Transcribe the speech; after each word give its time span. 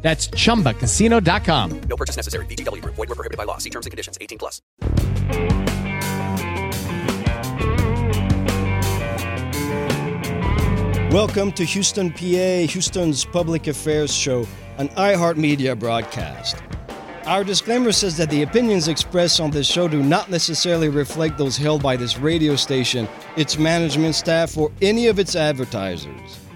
That's 0.00 0.28
chumbacasino.com. 0.28 1.80
No 1.88 1.96
purchase 1.96 2.16
necessary. 2.16 2.46
VGW 2.46 2.82
Group. 2.82 2.94
Void 2.94 3.08
were 3.08 3.14
prohibited 3.14 3.36
by 3.36 3.44
law. 3.44 3.58
See 3.58 3.70
terms 3.70 3.86
and 3.86 3.90
conditions. 3.90 4.16
18 4.20 4.38
plus. 4.38 4.62
Welcome 11.10 11.52
to 11.52 11.64
Houston, 11.64 12.12
PA, 12.12 12.70
Houston's 12.70 13.24
public 13.24 13.66
affairs 13.66 14.14
show, 14.14 14.46
an 14.76 14.88
iHeartMedia 14.90 15.78
broadcast. 15.78 16.62
Our 17.24 17.44
disclaimer 17.44 17.92
says 17.92 18.16
that 18.18 18.28
the 18.28 18.42
opinions 18.42 18.88
expressed 18.88 19.40
on 19.40 19.50
this 19.50 19.66
show 19.66 19.88
do 19.88 20.02
not 20.02 20.30
necessarily 20.30 20.90
reflect 20.90 21.38
those 21.38 21.56
held 21.56 21.82
by 21.82 21.96
this 21.96 22.18
radio 22.18 22.56
station, 22.56 23.08
its 23.36 23.58
management 23.58 24.16
staff, 24.16 24.58
or 24.58 24.70
any 24.82 25.06
of 25.06 25.18
its 25.18 25.34
advertisers. 25.34 26.47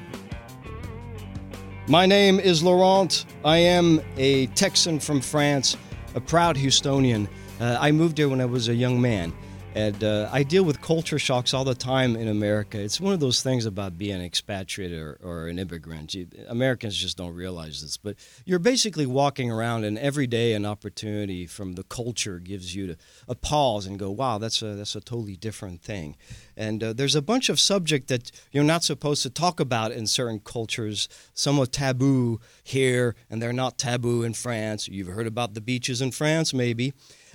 My 1.89 2.07
name 2.07 2.39
is 2.39 2.63
Laurent. 2.63 3.27
I 3.45 3.59
am 3.59 4.01
a 4.17 4.47
Texan 4.49 5.01
from 5.01 5.21
France, 5.21 5.77
a 6.15 6.21
proud 6.21 6.57
Houstonian. 6.57 7.27
Uh, 7.61 7.77
I 7.81 7.91
moved 7.91 8.19
here 8.19 8.29
when 8.29 8.41
I 8.41 8.45
was 8.45 8.69
a 8.69 8.75
young 8.75 9.01
man. 9.01 9.33
And 9.75 10.05
uh, 10.05 10.29
I 10.31 10.43
deal 10.43 10.65
with 10.65 10.83
culture 10.83 11.19
shocks 11.19 11.55
all 11.55 11.65
the 11.65 11.75
time 11.75 12.15
in 12.15 12.29
America. 12.29 12.79
It's 12.79 13.01
one 13.01 13.15
of 13.15 13.21
those 13.21 13.43
things 13.43 13.65
about 13.65 13.97
being 13.97 14.17
an 14.17 14.21
expatriate 14.21 14.93
or, 14.93 15.19
or 15.23 15.47
an 15.47 15.59
immigrant. 15.59 16.13
You, 16.13 16.29
Americans 16.47 16.95
just 16.95 17.17
don't 17.17 17.35
realize 17.35 17.81
this, 17.81 17.97
but 17.97 18.17
you're 18.45 18.59
basically 18.59 19.07
walking 19.07 19.51
around, 19.51 19.85
and 19.85 19.99
every 19.99 20.27
day 20.27 20.53
an 20.53 20.67
opportunity 20.67 21.47
from 21.47 21.73
the 21.73 21.85
culture 21.85 22.39
gives 22.39 22.77
you 22.77 22.89
to, 22.89 22.97
a 23.27 23.35
pause 23.35 23.87
and 23.87 23.99
go, 23.99 24.11
"Wow, 24.11 24.37
that's 24.37 24.61
a 24.61 24.75
that's 24.75 24.95
a 24.95 25.01
totally 25.01 25.37
different 25.37 25.81
thing." 25.81 26.17
And 26.55 26.85
uh, 26.85 26.93
there's 26.93 27.15
a 27.15 27.23
bunch 27.23 27.49
of 27.49 27.59
subject 27.59 28.09
that 28.09 28.31
you're 28.51 28.65
not 28.65 28.85
supposed 28.85 29.23
to 29.23 29.31
talk 29.31 29.59
about 29.59 29.91
in 29.91 30.07
certain 30.07 30.41
cultures. 30.41 31.09
Some 31.33 31.59
are 31.59 31.65
taboo 31.65 32.41
here, 32.63 33.17
and 33.31 33.41
they're 33.41 33.55
not 33.55 33.79
taboo 33.79 34.23
in 34.23 34.35
France. 34.35 34.87
You've 34.87 35.09
heard 35.09 35.27
about 35.27 35.55
the 35.55 35.63
beaches 35.63 36.03
in 36.03 36.11
France, 36.11 36.53
maybe. 36.53 36.93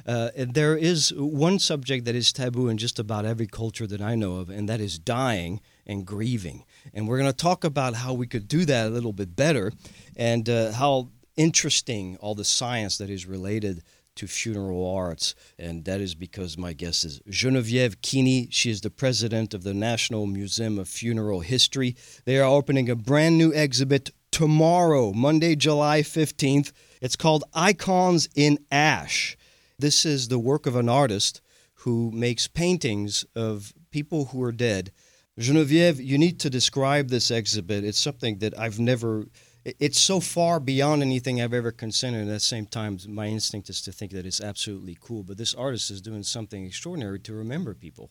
Uh, 0.08 0.30
there 0.36 0.78
is 0.78 1.14
one 1.14 1.60
subject 1.60 2.06
that 2.06 2.16
is 2.16 2.32
taboo 2.32 2.70
in 2.70 2.78
just 2.78 2.98
about 2.98 3.26
every 3.26 3.46
culture 3.46 3.86
that 3.86 4.02
I 4.02 4.16
know 4.16 4.38
of, 4.38 4.50
and 4.50 4.70
that 4.70 4.80
is 4.80 4.98
dying 4.98 5.60
and 5.86 6.06
grieving. 6.06 6.64
And 6.94 7.08
we're 7.08 7.18
going 7.18 7.30
to 7.30 7.36
talk 7.36 7.64
about 7.66 7.96
how 7.96 8.14
we 8.14 8.26
could 8.26 8.48
do 8.48 8.64
that 8.66 8.88
a 8.88 8.90
little 8.90 9.14
bit 9.14 9.36
better 9.36 9.74
and 10.16 10.50
uh, 10.50 10.72
how 10.72 11.10
interesting 11.36 12.18
all 12.22 12.36
the 12.36 12.46
science 12.46 12.98
that 12.98 13.10
is 13.10 13.26
related 13.26 13.84
to 14.16 14.28
funeral 14.28 14.90
arts. 14.90 15.36
And 15.60 15.86
that 15.86 16.02
is 16.02 16.16
because 16.16 16.58
my 16.58 16.74
guest 16.74 17.06
is 17.06 17.22
Genevieve 17.30 18.02
Keeney. 18.02 18.48
She 18.50 18.72
is 18.72 18.82
the 18.82 18.90
president 18.90 19.54
of 19.54 19.64
the 19.64 19.74
National 19.74 20.26
Museum 20.26 20.80
of 20.80 20.88
Funeral 20.88 21.42
History. 21.42 21.96
They 22.26 22.40
are 22.40 22.50
opening 22.50 22.90
a 22.90 22.96
brand 22.96 23.38
new 23.38 23.52
exhibit 23.52 24.12
tomorrow, 24.32 25.14
Monday, 25.14 25.56
July 25.56 26.02
15th. 26.02 26.72
It's 27.02 27.16
called 27.16 27.44
Icons 27.54 28.28
in 28.36 28.60
Ash. 28.72 29.38
This 29.80 30.08
is 30.08 30.30
the 30.30 30.40
work 30.40 30.66
of 30.66 30.76
an 30.76 30.90
artist 30.90 31.40
who 31.82 32.10
makes 32.12 32.48
paintings 32.48 33.26
of 33.36 33.74
people 33.92 34.26
who 34.26 34.42
are 34.42 34.52
dead. 34.52 34.92
Genevieve, 35.38 36.02
you 36.02 36.18
need 36.18 36.40
to 36.40 36.50
describe 36.50 37.10
this 37.10 37.30
exhibit. 37.30 37.84
It's 37.84 38.00
something 38.00 38.40
that 38.40 38.58
I've 38.58 38.80
never, 38.80 39.28
it's 39.64 40.00
so 40.00 40.20
far 40.20 40.60
beyond 40.60 41.04
anything 41.04 41.40
I've 41.40 41.54
ever 41.54 41.72
considered. 41.72 42.22
At 42.22 42.28
the 42.28 42.40
same 42.40 42.66
time, 42.66 42.98
my 43.08 43.28
instinct 43.28 43.70
is 43.70 43.84
to 43.84 43.92
think 43.92 44.14
that 44.14 44.26
it's 44.26 44.42
absolutely 44.42 44.98
cool. 45.00 45.22
But 45.22 45.38
this 45.38 45.54
artist 45.54 45.92
is 45.92 46.02
doing 46.02 46.24
something 46.24 46.66
extraordinary 46.66 47.20
to 47.20 47.36
remember 47.36 47.76
people. 47.76 48.10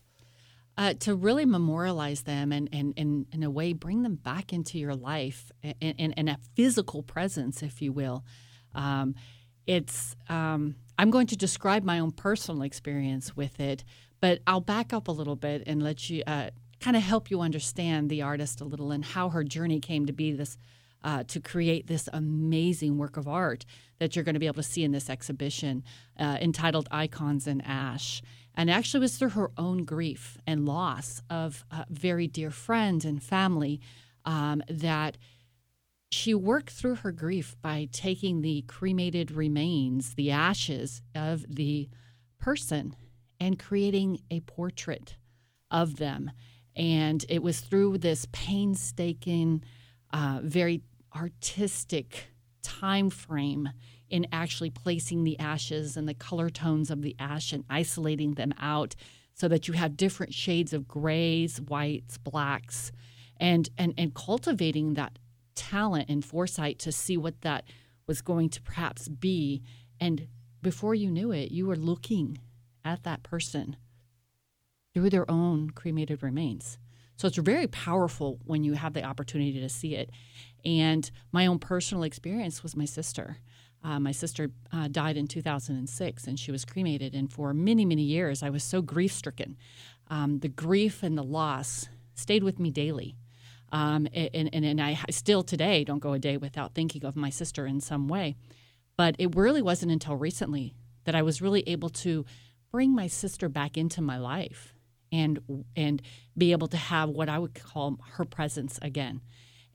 Uh, 0.77 0.93
to 1.01 1.15
really 1.15 1.43
memorialize 1.43 2.21
them 2.21 2.53
and, 2.53 2.69
and, 2.71 2.93
and, 2.95 3.25
in 3.33 3.43
a 3.43 3.49
way, 3.49 3.73
bring 3.73 4.03
them 4.03 4.15
back 4.15 4.53
into 4.53 4.79
your 4.79 4.95
life 4.95 5.51
in, 5.81 5.95
and, 5.99 6.13
and 6.15 6.29
a 6.29 6.37
physical 6.55 7.03
presence, 7.03 7.61
if 7.61 7.81
you 7.81 7.91
will. 7.91 8.23
Um, 8.73 9.15
it's, 9.65 10.15
um, 10.29 10.75
I'm 10.97 11.11
going 11.11 11.27
to 11.27 11.37
describe 11.37 11.83
my 11.83 11.99
own 11.99 12.11
personal 12.11 12.63
experience 12.63 13.35
with 13.35 13.59
it, 13.59 13.83
but 14.19 14.39
I'll 14.47 14.61
back 14.61 14.93
up 14.93 15.07
a 15.07 15.11
little 15.11 15.35
bit 15.35 15.63
and 15.67 15.81
let 15.83 16.09
you 16.09 16.23
uh, 16.25 16.49
kind 16.79 16.95
of 16.95 17.03
help 17.03 17.29
you 17.29 17.41
understand 17.41 18.09
the 18.09 18.21
artist 18.21 18.61
a 18.61 18.65
little 18.65 18.91
and 18.91 19.05
how 19.05 19.29
her 19.29 19.43
journey 19.43 19.79
came 19.79 20.05
to 20.05 20.13
be 20.13 20.31
this. 20.31 20.57
Uh, 21.03 21.23
to 21.23 21.39
create 21.39 21.85
this 21.85 22.09
amazing 22.11 22.97
work 22.97 23.17
of 23.17 23.27
art 23.27 23.65
that 23.99 24.15
you're 24.15 24.25
going 24.25 24.33
to 24.33 24.39
be 24.39 24.47
able 24.47 24.55
to 24.55 24.63
see 24.63 24.83
in 24.83 24.91
this 24.91 25.11
exhibition 25.11 25.83
uh, 26.19 26.37
entitled 26.41 26.87
Icons 26.89 27.45
in 27.45 27.61
Ash. 27.61 28.21
And 28.55 28.69
actually, 28.69 29.01
was 29.01 29.15
through 29.15 29.29
her 29.29 29.51
own 29.59 29.83
grief 29.83 30.39
and 30.47 30.65
loss 30.65 31.21
of 31.29 31.63
very 31.89 32.27
dear 32.27 32.49
friends 32.49 33.05
and 33.05 33.21
family 33.21 33.79
um, 34.25 34.63
that 34.67 35.17
she 36.09 36.33
worked 36.33 36.69
through 36.69 36.95
her 36.95 37.11
grief 37.11 37.55
by 37.61 37.89
taking 37.91 38.41
the 38.41 38.63
cremated 38.67 39.31
remains, 39.31 40.13
the 40.15 40.31
ashes 40.31 41.01
of 41.13 41.45
the 41.53 41.89
person, 42.39 42.95
and 43.39 43.59
creating 43.59 44.19
a 44.31 44.39
portrait 44.41 45.17
of 45.69 45.97
them. 45.97 46.31
And 46.75 47.25
it 47.27 47.43
was 47.43 47.59
through 47.59 47.97
this 47.97 48.27
painstaking, 48.31 49.63
uh, 50.13 50.39
very 50.43 50.81
artistic 51.15 52.27
time 52.61 53.09
frame 53.09 53.69
in 54.09 54.27
actually 54.31 54.69
placing 54.69 55.23
the 55.23 55.37
ashes 55.39 55.97
and 55.97 56.07
the 56.07 56.13
color 56.13 56.49
tones 56.49 56.89
of 56.89 57.01
the 57.01 57.15
ash 57.19 57.51
and 57.51 57.65
isolating 57.69 58.35
them 58.35 58.53
out 58.59 58.95
so 59.33 59.47
that 59.47 59.67
you 59.67 59.73
have 59.73 59.97
different 59.97 60.33
shades 60.33 60.73
of 60.73 60.87
grays, 60.87 61.59
whites, 61.59 62.17
blacks, 62.17 62.91
and 63.39 63.69
and 63.77 63.93
and 63.97 64.15
cultivating 64.15 64.95
that 64.95 65.19
talent 65.57 66.09
and 66.09 66.23
foresight 66.23 66.79
to 66.79 66.91
see 66.91 67.17
what 67.17 67.41
that 67.41 67.65
was 68.05 68.21
going 68.21 68.49
to 68.49 68.61
perhaps 68.61 69.09
be. 69.09 69.61
And 69.99 70.27
before 70.61 70.95
you 70.95 71.11
knew 71.11 71.31
it, 71.31 71.51
you 71.51 71.65
were 71.65 71.75
looking 71.75 72.37
at 72.85 73.03
that 73.03 73.23
person 73.23 73.75
through 74.93 75.09
their 75.09 75.29
own 75.29 75.71
cremated 75.71 76.23
remains. 76.23 76.77
So 77.17 77.27
it's 77.27 77.37
very 77.37 77.67
powerful 77.67 78.39
when 78.45 78.63
you 78.63 78.73
have 78.73 78.93
the 78.93 79.03
opportunity 79.03 79.59
to 79.59 79.69
see 79.69 79.95
it. 79.95 80.11
And 80.63 81.09
my 81.31 81.47
own 81.47 81.59
personal 81.59 82.03
experience 82.03 82.61
was 82.63 82.75
my 82.75 82.85
sister. 82.85 83.37
Uh, 83.83 83.99
my 83.99 84.11
sister 84.11 84.51
uh, 84.71 84.87
died 84.87 85.17
in 85.17 85.27
2006 85.27 86.27
and 86.27 86.39
she 86.39 86.51
was 86.51 86.65
cremated. 86.65 87.15
And 87.15 87.31
for 87.31 87.53
many, 87.53 87.85
many 87.85 88.03
years, 88.03 88.43
I 88.43 88.49
was 88.49 88.63
so 88.63 88.81
grief 88.81 89.11
stricken. 89.11 89.57
Um, 90.09 90.39
the 90.39 90.47
grief 90.47 91.03
and 91.03 91.17
the 91.17 91.23
loss 91.23 91.89
stayed 92.13 92.43
with 92.43 92.59
me 92.59 92.69
daily. 92.71 93.15
Um, 93.71 94.07
and, 94.13 94.49
and, 94.53 94.65
and 94.65 94.81
I 94.81 94.97
still 95.09 95.43
today 95.43 95.83
don't 95.83 95.99
go 95.99 96.13
a 96.13 96.19
day 96.19 96.37
without 96.37 96.73
thinking 96.73 97.05
of 97.05 97.15
my 97.15 97.29
sister 97.29 97.65
in 97.65 97.81
some 97.81 98.07
way. 98.07 98.35
But 98.97 99.15
it 99.19 99.35
really 99.35 99.61
wasn't 99.61 99.91
until 99.91 100.15
recently 100.15 100.73
that 101.03 101.15
I 101.15 101.21
was 101.21 101.41
really 101.41 101.63
able 101.67 101.89
to 101.89 102.25
bring 102.71 102.93
my 102.93 103.07
sister 103.07 103.49
back 103.49 103.77
into 103.77 104.01
my 104.01 104.17
life 104.17 104.73
and 105.11 105.39
and 105.75 106.01
be 106.37 106.51
able 106.51 106.67
to 106.67 106.77
have 106.77 107.09
what 107.09 107.29
I 107.29 107.39
would 107.39 107.53
call 107.53 107.97
her 108.13 108.25
presence 108.25 108.77
again. 108.81 109.21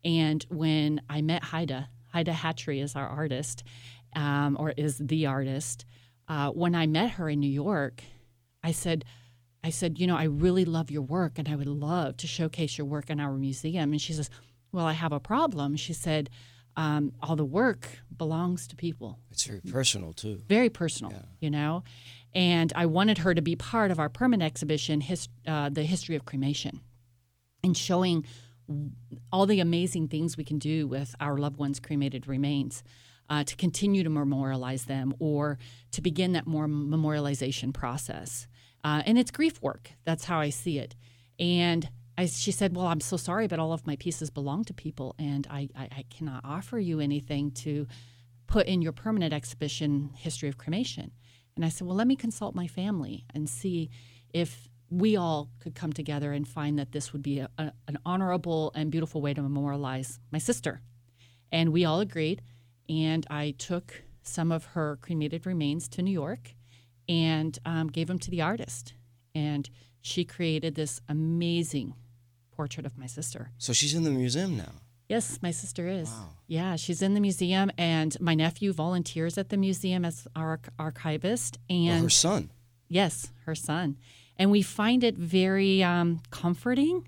And 0.05 0.45
when 0.51 1.01
I 1.09 1.23
met 1.23 1.45
Haida, 1.45 1.89
Haida 2.13 2.33
Hatchery 2.33 2.81
is 2.81 2.97
our 2.97 3.09
artist, 3.09 3.63
um, 4.15 4.57
or 4.59 4.75
is 4.77 4.99
the 4.99 5.27
artist. 5.27 5.87
Uh, 6.29 6.51
when 6.51 6.75
I 6.75 6.87
met 6.87 7.13
her 7.13 7.29
in 7.29 7.41
New 7.41 7.51
York, 7.51 8.03
I 8.63 8.73
said, 8.73 9.05
I 9.65 9.71
said, 9.71 9.99
you 9.99 10.07
know, 10.07 10.17
I 10.17 10.25
really 10.25 10.65
love 10.65 10.91
your 10.91 11.03
work 11.03 11.39
and 11.39 11.49
I 11.49 11.55
would 11.55 11.69
love 11.69 12.17
to 12.19 12.27
showcase 12.27 12.77
your 12.77 12.87
work 12.87 13.11
in 13.11 13.21
our 13.21 13.33
museum. 13.35 13.93
And 13.93 14.01
she 14.01 14.13
says, 14.13 14.29
well, 14.73 14.87
I 14.87 14.93
have 14.93 15.13
a 15.13 15.21
problem. 15.21 15.77
She 15.77 15.93
said, 15.93 16.31
um, 16.77 17.13
all 17.23 17.37
the 17.37 17.45
work 17.45 17.87
belongs 18.17 18.67
to 18.69 18.77
people. 18.77 19.19
It's 19.31 19.45
very 19.45 19.61
personal, 19.61 20.13
too. 20.13 20.41
Very 20.49 20.71
personal, 20.71 21.13
yeah. 21.13 21.23
you 21.41 21.51
know? 21.51 21.85
And 22.35 22.73
I 22.75 22.87
wanted 22.87 23.19
her 23.19 23.35
to 23.35 23.43
be 23.43 23.57
part 23.57 23.91
of 23.91 23.99
our 23.99 24.09
permanent 24.09 24.47
exhibition, 24.47 25.03
his, 25.03 25.29
uh, 25.47 25.69
The 25.69 25.83
History 25.83 26.17
of 26.17 26.25
Cremation, 26.25 26.81
and 27.63 27.77
showing 27.77 28.25
all 29.31 29.45
the 29.45 29.61
amazing 29.61 30.09
things 30.09 30.37
we 30.37 30.45
can 30.45 30.59
do 30.59 30.87
with 30.87 31.15
our 31.21 31.37
loved 31.37 31.59
ones' 31.59 31.79
cremated 31.79 32.27
remains. 32.27 32.83
Uh, 33.31 33.45
to 33.45 33.57
continue 33.57 34.03
to 34.03 34.11
memorialize 34.11 34.85
them 34.85 35.15
or 35.19 35.57
to 35.91 36.03
begin 36.03 36.33
that 36.33 36.47
more 36.47 36.67
memorialization 36.67 37.73
process. 37.73 38.47
Uh, 38.85 39.03
and 39.07 39.19
it's 39.19 39.31
grief 39.31 39.61
work. 39.63 39.93
That's 40.05 40.25
how 40.25 40.41
I 40.41 40.51
see 40.51 40.79
it. 40.79 40.95
And 41.39 41.89
I, 42.19 42.27
she 42.27 42.53
said, 42.53 42.77
Well, 42.77 42.87
I'm 42.87 43.01
so 43.01 43.17
sorry, 43.17 43.47
but 43.47 43.59
all 43.59 43.73
of 43.73 43.87
my 43.87 43.97
pieces 43.97 44.31
belong 44.31 44.65
to 44.65 44.75
people, 44.75 45.15
and 45.19 45.47
I, 45.51 45.69
I, 45.77 45.89
I 45.91 46.05
cannot 46.11 46.45
offer 46.45 46.79
you 46.79 47.01
anything 47.01 47.51
to 47.53 47.87
put 48.47 48.67
in 48.67 48.83
your 48.83 48.93
permanent 48.93 49.33
exhibition, 49.33 50.11
History 50.15 50.49
of 50.49 50.59
Cremation. 50.59 51.13
And 51.57 51.65
I 51.65 51.69
said, 51.69 51.87
well, 51.87 51.97
let 51.97 52.07
me 52.07 52.17
consult 52.17 52.55
my 52.55 52.67
family 52.67 53.25
and 53.35 53.49
see 53.49 53.91
if 54.33 54.69
we 54.91 55.17
all 55.17 55.49
could 55.59 55.75
come 55.75 55.93
together 55.93 56.33
and 56.33 56.47
find 56.47 56.79
that 56.79 56.93
this 56.93 57.13
would 57.13 57.23
be 57.23 57.39
a, 57.39 57.49
a, 57.59 57.73
an 57.89 57.99
honorable 58.05 58.73
and 58.75 58.91
beautiful 58.91 59.23
way 59.23 59.33
to 59.33 59.43
memorialize 59.43 60.19
my 60.31 60.39
sister. 60.39 60.83
And 61.51 61.73
we 61.73 61.85
all 61.85 62.01
agreed. 62.01 62.43
And 62.89 63.27
I 63.31 63.55
took 63.57 64.03
some 64.23 64.53
of 64.53 64.67
her 64.67 64.99
cremated 65.01 65.47
remains 65.47 65.89
to 65.89 66.03
New 66.03 66.13
York 66.13 66.55
and 67.13 67.59
um, 67.67 67.89
gave 67.89 68.07
them 68.07 68.19
to 68.19 68.31
the 68.31 68.41
artist. 68.43 68.95
And 69.35 69.69
she 70.01 70.25
created 70.25 70.75
this 70.75 71.01
amazing 71.09 71.95
portrait 72.57 72.87
of 72.87 72.97
my 72.99 73.07
sister. 73.07 73.51
So 73.59 73.73
she's 73.73 73.95
in 73.95 74.03
the 74.05 74.11
museum 74.11 74.57
now. 74.57 74.73
Yes, 75.09 75.39
my 75.43 75.51
sister 75.51 75.89
is. 75.89 76.11
Yeah, 76.47 76.77
she's 76.77 77.03
in 77.03 77.13
the 77.15 77.21
museum, 77.21 77.71
and 77.77 78.19
my 78.21 78.35
nephew 78.35 78.73
volunteers 78.73 79.37
at 79.37 79.49
the 79.51 79.57
museum 79.59 80.05
as 80.05 80.27
our 80.35 80.59
archivist. 80.79 81.57
Or 81.69 81.75
And 81.91 82.03
her 82.05 82.09
son. 82.11 82.51
yes, 82.89 83.31
her 83.47 83.55
son. 83.55 83.97
And 84.39 84.51
we 84.51 84.63
find 84.63 85.05
it 85.05 85.17
very 85.17 85.83
um, 85.83 86.21
comforting 86.31 87.07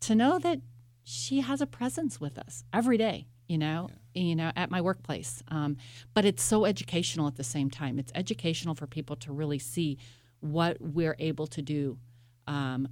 to 0.00 0.14
know 0.14 0.38
that 0.38 0.60
she 1.02 1.40
has 1.40 1.60
a 1.60 1.66
presence 1.66 2.20
with 2.20 2.38
us 2.38 2.62
every 2.72 2.96
day. 2.96 3.26
You 3.48 3.58
know, 3.58 3.88
you 4.14 4.34
know, 4.36 4.52
at 4.56 4.70
my 4.70 4.80
workplace. 4.80 5.42
Um, 5.48 5.76
but 6.14 6.24
it's 6.24 6.42
so 6.42 6.64
educational 6.64 7.26
at 7.26 7.36
the 7.36 7.44
same 7.44 7.70
time. 7.70 7.98
It's 7.98 8.12
educational 8.14 8.74
for 8.74 8.86
people 8.86 9.16
to 9.16 9.32
really 9.32 9.58
see 9.58 9.98
what 10.40 10.76
we're 10.80 11.16
able 11.18 11.46
to 11.48 11.62
do. 11.62 11.98
Um, 12.46 12.88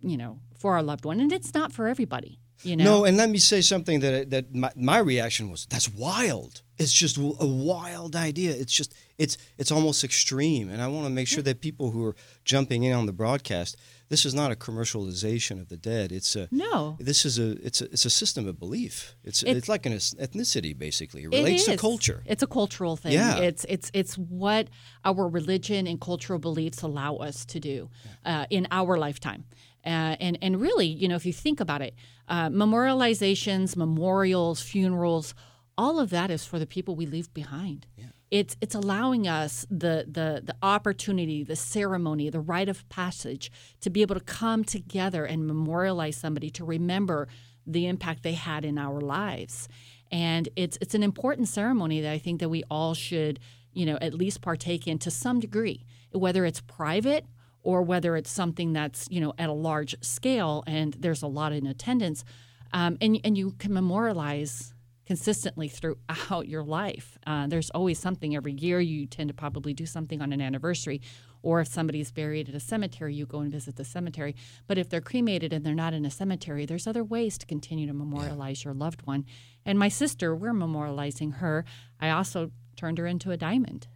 you 0.00 0.16
know, 0.16 0.40
for 0.58 0.74
our 0.74 0.82
loved 0.82 1.04
one, 1.04 1.20
and 1.20 1.32
it's 1.32 1.54
not 1.54 1.72
for 1.72 1.86
everybody. 1.86 2.38
You 2.64 2.76
know, 2.76 2.84
No, 2.84 3.04
and 3.04 3.16
let 3.16 3.28
me 3.30 3.38
say 3.38 3.60
something 3.60 4.00
that 4.00 4.30
that 4.30 4.54
my, 4.54 4.70
my 4.76 4.98
reaction 4.98 5.50
was 5.50 5.66
that's 5.66 5.88
wild. 5.88 6.62
It's 6.78 6.92
just 6.92 7.16
a 7.16 7.46
wild 7.46 8.16
idea. 8.16 8.50
It's 8.52 8.72
just 8.72 8.94
it's 9.18 9.36
it's 9.58 9.70
almost 9.70 10.04
extreme, 10.04 10.68
and 10.70 10.82
I 10.82 10.88
want 10.88 11.06
to 11.06 11.10
make 11.10 11.28
sure 11.28 11.42
that 11.42 11.60
people 11.60 11.90
who 11.92 12.04
are 12.04 12.16
jumping 12.44 12.82
in 12.84 12.92
on 12.92 13.06
the 13.06 13.12
broadcast, 13.12 13.76
this 14.08 14.24
is 14.24 14.34
not 14.34 14.50
a 14.50 14.56
commercialization 14.56 15.60
of 15.60 15.68
the 15.68 15.76
dead. 15.76 16.10
It's 16.12 16.34
a 16.36 16.48
No. 16.50 16.96
This 16.98 17.24
is 17.24 17.38
a 17.38 17.52
it's 17.64 17.80
a 17.80 17.84
it's 17.84 18.04
a 18.04 18.10
system 18.10 18.48
of 18.48 18.58
belief. 18.58 19.14
It's 19.24 19.42
it's, 19.42 19.50
It's- 19.50 19.68
like 19.68 19.86
an 19.86 19.92
ethnicity 19.92 20.76
basically. 20.76 21.22
It 21.22 21.32
It 21.34 21.36
relates 21.38 21.64
to 21.66 21.76
culture. 21.76 22.22
It's 22.26 22.42
a 22.42 22.46
cultural 22.48 22.96
thing. 22.96 23.12
Yeah. 23.12 23.38
It's 23.38 23.64
it's 23.68 23.90
it's 23.92 24.14
what 24.16 24.68
our 25.04 25.28
religion 25.28 25.86
and 25.86 26.00
cultural 26.00 26.38
beliefs 26.38 26.82
allow 26.82 27.16
us 27.16 27.44
to 27.46 27.60
do 27.60 27.90
uh, 28.24 28.46
in 28.50 28.66
our 28.70 28.98
lifetime. 28.98 29.44
Uh, 29.84 30.16
and 30.20 30.38
and 30.40 30.60
really, 30.60 30.86
you 30.86 31.08
know, 31.08 31.16
if 31.16 31.26
you 31.26 31.32
think 31.32 31.60
about 31.60 31.82
it, 31.82 31.94
uh, 32.28 32.48
memorializations, 32.48 33.76
memorials, 33.76 34.60
funerals, 34.60 35.34
all 35.76 35.98
of 35.98 36.10
that 36.10 36.30
is 36.30 36.44
for 36.44 36.58
the 36.58 36.66
people 36.66 36.94
we 36.94 37.06
leave 37.06 37.32
behind. 37.34 37.86
It's 38.30 38.56
it's 38.62 38.74
allowing 38.74 39.28
us 39.28 39.66
the 39.70 40.06
the 40.08 40.40
the 40.42 40.54
opportunity, 40.62 41.44
the 41.44 41.56
ceremony, 41.56 42.30
the 42.30 42.40
rite 42.40 42.68
of 42.68 42.88
passage 42.88 43.50
to 43.80 43.90
be 43.90 44.00
able 44.00 44.14
to 44.14 44.22
come 44.22 44.64
together 44.64 45.26
and 45.26 45.46
memorialize 45.46 46.16
somebody 46.16 46.48
to 46.50 46.64
remember 46.64 47.28
the 47.66 47.86
impact 47.86 48.22
they 48.22 48.32
had 48.32 48.64
in 48.64 48.78
our 48.78 49.00
lives. 49.00 49.68
And 50.10 50.48
it's 50.56 50.78
it's 50.80 50.94
an 50.94 51.02
important 51.02 51.48
ceremony 51.48 52.00
that 52.00 52.12
I 52.12 52.18
think 52.18 52.40
that 52.40 52.48
we 52.48 52.62
all 52.70 52.94
should, 52.94 53.38
you 53.74 53.84
know, 53.84 53.98
at 54.00 54.14
least 54.14 54.40
partake 54.40 54.86
in 54.86 54.98
to 55.00 55.10
some 55.10 55.40
degree, 55.40 55.84
whether 56.12 56.46
it's 56.46 56.60
private 56.60 57.26
or 57.62 57.82
whether 57.82 58.16
it's 58.16 58.30
something 58.30 58.72
that's 58.72 59.06
you 59.10 59.20
know 59.20 59.32
at 59.38 59.48
a 59.48 59.52
large 59.52 59.94
scale 60.02 60.64
and 60.66 60.94
there's 60.94 61.22
a 61.22 61.26
lot 61.26 61.52
in 61.52 61.66
attendance, 61.66 62.24
um, 62.72 62.96
and 63.00 63.18
and 63.24 63.36
you 63.36 63.52
can 63.52 63.72
memorialize 63.72 64.74
consistently 65.06 65.68
throughout 65.68 66.48
your 66.48 66.62
life. 66.62 67.18
Uh, 67.26 67.46
there's 67.46 67.70
always 67.70 67.98
something 67.98 68.36
every 68.36 68.52
year. 68.52 68.80
You 68.80 69.06
tend 69.06 69.28
to 69.28 69.34
probably 69.34 69.74
do 69.74 69.84
something 69.84 70.22
on 70.22 70.32
an 70.32 70.40
anniversary, 70.40 71.00
or 71.42 71.60
if 71.60 71.68
somebody's 71.68 72.12
buried 72.12 72.48
at 72.48 72.54
a 72.54 72.60
cemetery, 72.60 73.14
you 73.14 73.26
go 73.26 73.40
and 73.40 73.50
visit 73.50 73.76
the 73.76 73.84
cemetery. 73.84 74.34
But 74.66 74.78
if 74.78 74.88
they're 74.88 75.00
cremated 75.00 75.52
and 75.52 75.64
they're 75.64 75.74
not 75.74 75.94
in 75.94 76.04
a 76.04 76.10
cemetery, 76.10 76.66
there's 76.66 76.86
other 76.86 77.04
ways 77.04 77.36
to 77.38 77.46
continue 77.46 77.86
to 77.86 77.92
memorialize 77.92 78.64
your 78.64 78.74
loved 78.74 79.02
one. 79.04 79.26
And 79.64 79.78
my 79.78 79.88
sister, 79.88 80.34
we're 80.34 80.52
memorializing 80.52 81.34
her. 81.34 81.64
I 82.00 82.10
also 82.10 82.50
turned 82.76 82.98
her 82.98 83.06
into 83.06 83.32
a 83.32 83.36
diamond. 83.36 83.88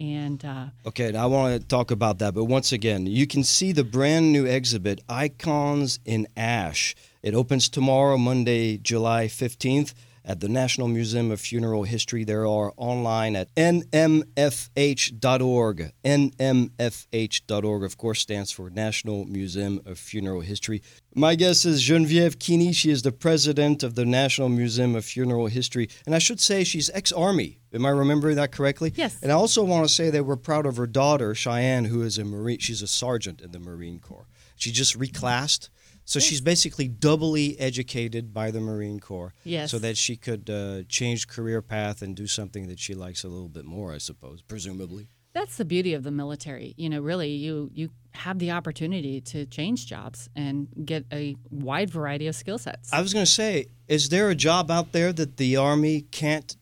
And 0.00 0.42
uh, 0.42 0.66
Okay, 0.86 1.12
now 1.12 1.24
I 1.24 1.26
want 1.26 1.60
to 1.60 1.68
talk 1.68 1.90
about 1.90 2.18
that, 2.20 2.32
but 2.32 2.44
once 2.44 2.72
again, 2.72 3.06
you 3.06 3.26
can 3.26 3.44
see 3.44 3.70
the 3.70 3.84
brand 3.84 4.32
new 4.32 4.46
exhibit, 4.46 5.02
Icons 5.10 6.00
in 6.06 6.26
Ash. 6.38 6.94
It 7.22 7.34
opens 7.34 7.68
tomorrow, 7.68 8.16
Monday, 8.16 8.78
July 8.78 9.26
15th, 9.26 9.92
at 10.30 10.38
the 10.38 10.48
National 10.48 10.86
Museum 10.86 11.32
of 11.32 11.40
Funeral 11.40 11.82
History. 11.82 12.22
There 12.22 12.46
are 12.46 12.72
online 12.76 13.34
at 13.34 13.52
nmfh.org. 13.56 14.22
nmfh.org, 16.04 17.82
of 17.82 17.98
course, 17.98 18.20
stands 18.20 18.52
for 18.52 18.70
National 18.70 19.24
Museum 19.24 19.80
of 19.84 19.98
Funeral 19.98 20.42
History. 20.42 20.82
My 21.16 21.34
guest 21.34 21.66
is 21.66 21.82
Geneviève 21.82 22.38
Keeney. 22.38 22.72
She 22.72 22.92
is 22.92 23.02
the 23.02 23.10
president 23.10 23.82
of 23.82 23.96
the 23.96 24.04
National 24.04 24.48
Museum 24.48 24.94
of 24.94 25.04
Funeral 25.04 25.48
History. 25.48 25.88
And 26.06 26.14
I 26.14 26.20
should 26.20 26.38
say 26.38 26.62
she's 26.62 26.90
ex 26.90 27.10
Army. 27.10 27.58
Am 27.74 27.84
I 27.84 27.90
remembering 27.90 28.36
that 28.36 28.52
correctly? 28.52 28.92
Yes. 28.94 29.20
And 29.20 29.32
I 29.32 29.34
also 29.34 29.64
want 29.64 29.88
to 29.88 29.92
say 29.92 30.10
that 30.10 30.24
we're 30.24 30.36
proud 30.36 30.64
of 30.64 30.76
her 30.76 30.86
daughter, 30.86 31.34
Cheyenne, 31.34 31.86
who 31.86 32.02
is 32.02 32.18
a 32.18 32.24
Marine. 32.24 32.60
She's 32.60 32.82
a 32.82 32.86
sergeant 32.86 33.40
in 33.40 33.50
the 33.50 33.58
Marine 33.58 33.98
Corps. 33.98 34.28
She 34.54 34.70
just 34.70 34.96
reclassed. 34.96 35.70
So 36.10 36.18
she's 36.18 36.40
basically 36.40 36.88
doubly 36.88 37.56
educated 37.60 38.34
by 38.34 38.50
the 38.50 38.60
Marine 38.60 38.98
Corps. 38.98 39.32
Yes. 39.44 39.70
So 39.70 39.78
that 39.78 39.96
she 39.96 40.16
could 40.16 40.50
uh, 40.50 40.82
change 40.88 41.28
career 41.28 41.62
path 41.62 42.02
and 42.02 42.16
do 42.16 42.26
something 42.26 42.66
that 42.66 42.80
she 42.80 42.94
likes 42.94 43.22
a 43.22 43.28
little 43.28 43.48
bit 43.48 43.64
more, 43.64 43.92
I 43.94 43.98
suppose, 43.98 44.42
presumably. 44.42 45.08
That's 45.34 45.56
the 45.56 45.64
beauty 45.64 45.94
of 45.94 46.02
the 46.02 46.10
military. 46.10 46.74
You 46.76 46.88
know, 46.88 47.00
really, 47.00 47.30
you 47.30 47.70
you 47.72 47.90
have 48.14 48.40
the 48.40 48.50
opportunity 48.50 49.20
to 49.20 49.46
change 49.46 49.86
jobs 49.86 50.28
and 50.34 50.66
get 50.84 51.04
a 51.12 51.36
wide 51.48 51.90
variety 51.90 52.26
of 52.26 52.34
skill 52.34 52.58
sets. 52.58 52.92
I 52.92 53.00
was 53.00 53.12
going 53.12 53.24
to 53.24 53.30
say, 53.30 53.66
is 53.86 54.08
there 54.08 54.30
a 54.30 54.34
job 54.34 54.68
out 54.68 54.90
there 54.90 55.12
that 55.12 55.36
the 55.36 55.56
Army 55.56 56.00
can't? 56.10 56.56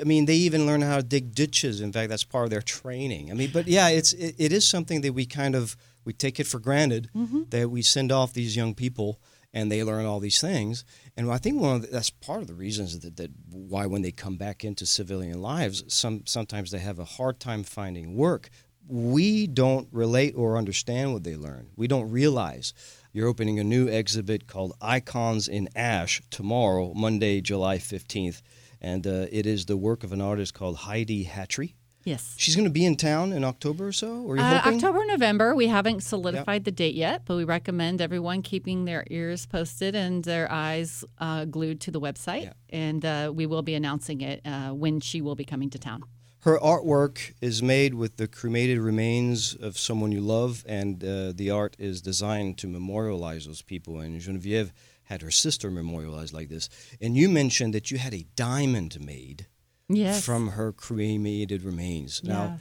I 0.00 0.04
mean, 0.04 0.24
they 0.24 0.36
even 0.36 0.64
learn 0.64 0.80
how 0.80 0.96
to 0.96 1.02
dig 1.02 1.34
ditches. 1.34 1.82
In 1.82 1.92
fact, 1.92 2.08
that's 2.08 2.24
part 2.24 2.44
of 2.44 2.50
their 2.50 2.62
training. 2.62 3.30
I 3.30 3.34
mean, 3.34 3.50
but 3.52 3.68
yeah, 3.68 3.90
it's 3.90 4.14
it, 4.14 4.36
it 4.38 4.52
is 4.52 4.66
something 4.66 5.02
that 5.02 5.12
we 5.12 5.26
kind 5.26 5.54
of 5.54 5.76
we 6.10 6.14
take 6.14 6.40
it 6.40 6.46
for 6.48 6.58
granted 6.58 7.08
that 7.50 7.70
we 7.70 7.82
send 7.82 8.10
off 8.10 8.32
these 8.32 8.56
young 8.56 8.74
people 8.74 9.20
and 9.54 9.70
they 9.70 9.84
learn 9.84 10.06
all 10.06 10.18
these 10.18 10.40
things. 10.40 10.84
And 11.16 11.30
I 11.30 11.38
think 11.38 11.60
one 11.60 11.76
of 11.76 11.82
the, 11.82 11.86
that's 11.86 12.10
part 12.10 12.40
of 12.40 12.48
the 12.48 12.54
reasons 12.54 12.98
that, 12.98 13.16
that 13.16 13.30
why 13.48 13.86
when 13.86 14.02
they 14.02 14.10
come 14.10 14.36
back 14.36 14.64
into 14.64 14.86
civilian 14.86 15.40
lives, 15.40 15.84
some 15.86 16.22
sometimes 16.26 16.72
they 16.72 16.80
have 16.80 16.98
a 16.98 17.04
hard 17.04 17.38
time 17.38 17.62
finding 17.62 18.16
work. 18.16 18.50
We 18.88 19.46
don't 19.46 19.86
relate 19.92 20.34
or 20.36 20.58
understand 20.58 21.12
what 21.12 21.22
they 21.22 21.36
learn. 21.36 21.70
We 21.76 21.86
don't 21.86 22.10
realize. 22.10 22.74
You're 23.12 23.28
opening 23.28 23.60
a 23.60 23.64
new 23.64 23.86
exhibit 23.86 24.48
called 24.48 24.72
Icons 24.80 25.46
in 25.46 25.68
Ash 25.76 26.20
tomorrow, 26.28 26.92
Monday, 26.92 27.40
July 27.40 27.78
15th. 27.78 28.42
And 28.80 29.06
uh, 29.06 29.26
it 29.30 29.46
is 29.46 29.66
the 29.66 29.76
work 29.76 30.02
of 30.02 30.12
an 30.12 30.20
artist 30.20 30.54
called 30.54 30.78
Heidi 30.78 31.22
Hatchery. 31.22 31.76
Yes. 32.04 32.34
She's 32.38 32.54
going 32.56 32.64
to 32.66 32.70
be 32.70 32.84
in 32.84 32.96
town 32.96 33.32
in 33.32 33.44
October 33.44 33.88
or 33.88 33.92
so? 33.92 34.22
Or 34.22 34.34
are 34.34 34.36
you 34.36 34.42
Uh, 34.42 34.58
hoping? 34.58 34.74
October, 34.76 35.04
November. 35.06 35.54
We 35.54 35.68
haven't 35.68 36.02
solidified 36.02 36.64
the 36.64 36.70
date 36.72 36.94
yet, 36.94 37.22
but 37.24 37.36
we 37.36 37.44
recommend 37.44 38.00
everyone 38.00 38.42
keeping 38.42 38.84
their 38.84 39.04
ears 39.10 39.46
posted 39.46 39.94
and 39.94 40.24
their 40.24 40.50
eyes 40.50 41.04
uh, 41.18 41.44
glued 41.44 41.80
to 41.82 41.90
the 41.90 42.00
website. 42.00 42.42
Yeah. 42.44 42.52
And 42.70 43.04
uh, 43.04 43.32
we 43.34 43.46
will 43.46 43.62
be 43.62 43.74
announcing 43.74 44.20
it 44.20 44.40
uh, 44.44 44.70
when 44.70 45.00
she 45.00 45.20
will 45.20 45.34
be 45.34 45.44
coming 45.44 45.70
to 45.70 45.78
town. 45.78 46.02
Her 46.40 46.58
artwork 46.58 47.34
is 47.42 47.62
made 47.62 47.92
with 47.94 48.16
the 48.16 48.26
cremated 48.26 48.78
remains 48.78 49.54
of 49.54 49.76
someone 49.76 50.10
you 50.10 50.22
love, 50.22 50.64
and 50.66 51.04
uh, 51.04 51.32
the 51.34 51.50
art 51.50 51.76
is 51.78 52.00
designed 52.00 52.56
to 52.58 52.66
memorialize 52.66 53.46
those 53.46 53.60
people. 53.60 54.00
And 54.00 54.18
Genevieve 54.18 54.72
had 55.04 55.20
her 55.20 55.30
sister 55.30 55.70
memorialized 55.70 56.32
like 56.32 56.48
this. 56.48 56.70
And 56.98 57.14
you 57.14 57.28
mentioned 57.28 57.74
that 57.74 57.90
you 57.90 57.98
had 57.98 58.14
a 58.14 58.24
diamond 58.36 59.04
made 59.04 59.48
Yes. 59.92 60.24
from 60.24 60.48
her 60.48 60.72
cremated 60.72 61.62
remains. 61.62 62.22
Now, 62.22 62.42
Yes. 62.58 62.60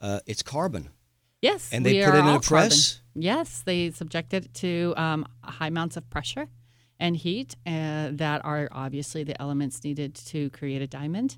uh, 0.00 0.20
it's 0.26 0.42
carbon. 0.42 0.90
Yes. 1.42 1.70
And 1.72 1.84
they 1.84 2.04
put 2.04 2.14
it 2.14 2.18
in 2.18 2.26
a 2.28 2.40
press? 2.40 2.94
carbon. 2.94 3.22
Yes, 3.22 3.62
they 3.64 3.90
subjected 3.90 4.46
it 4.46 4.54
to 4.54 4.94
um, 4.96 5.26
high 5.42 5.68
amounts 5.68 5.96
of 5.96 6.08
pressure 6.10 6.48
and 6.98 7.16
heat 7.16 7.56
uh, 7.66 8.08
that 8.12 8.44
are 8.44 8.68
obviously 8.72 9.22
the 9.24 9.40
elements 9.40 9.82
needed 9.84 10.14
to 10.14 10.50
create 10.50 10.82
a 10.82 10.86
diamond. 10.86 11.36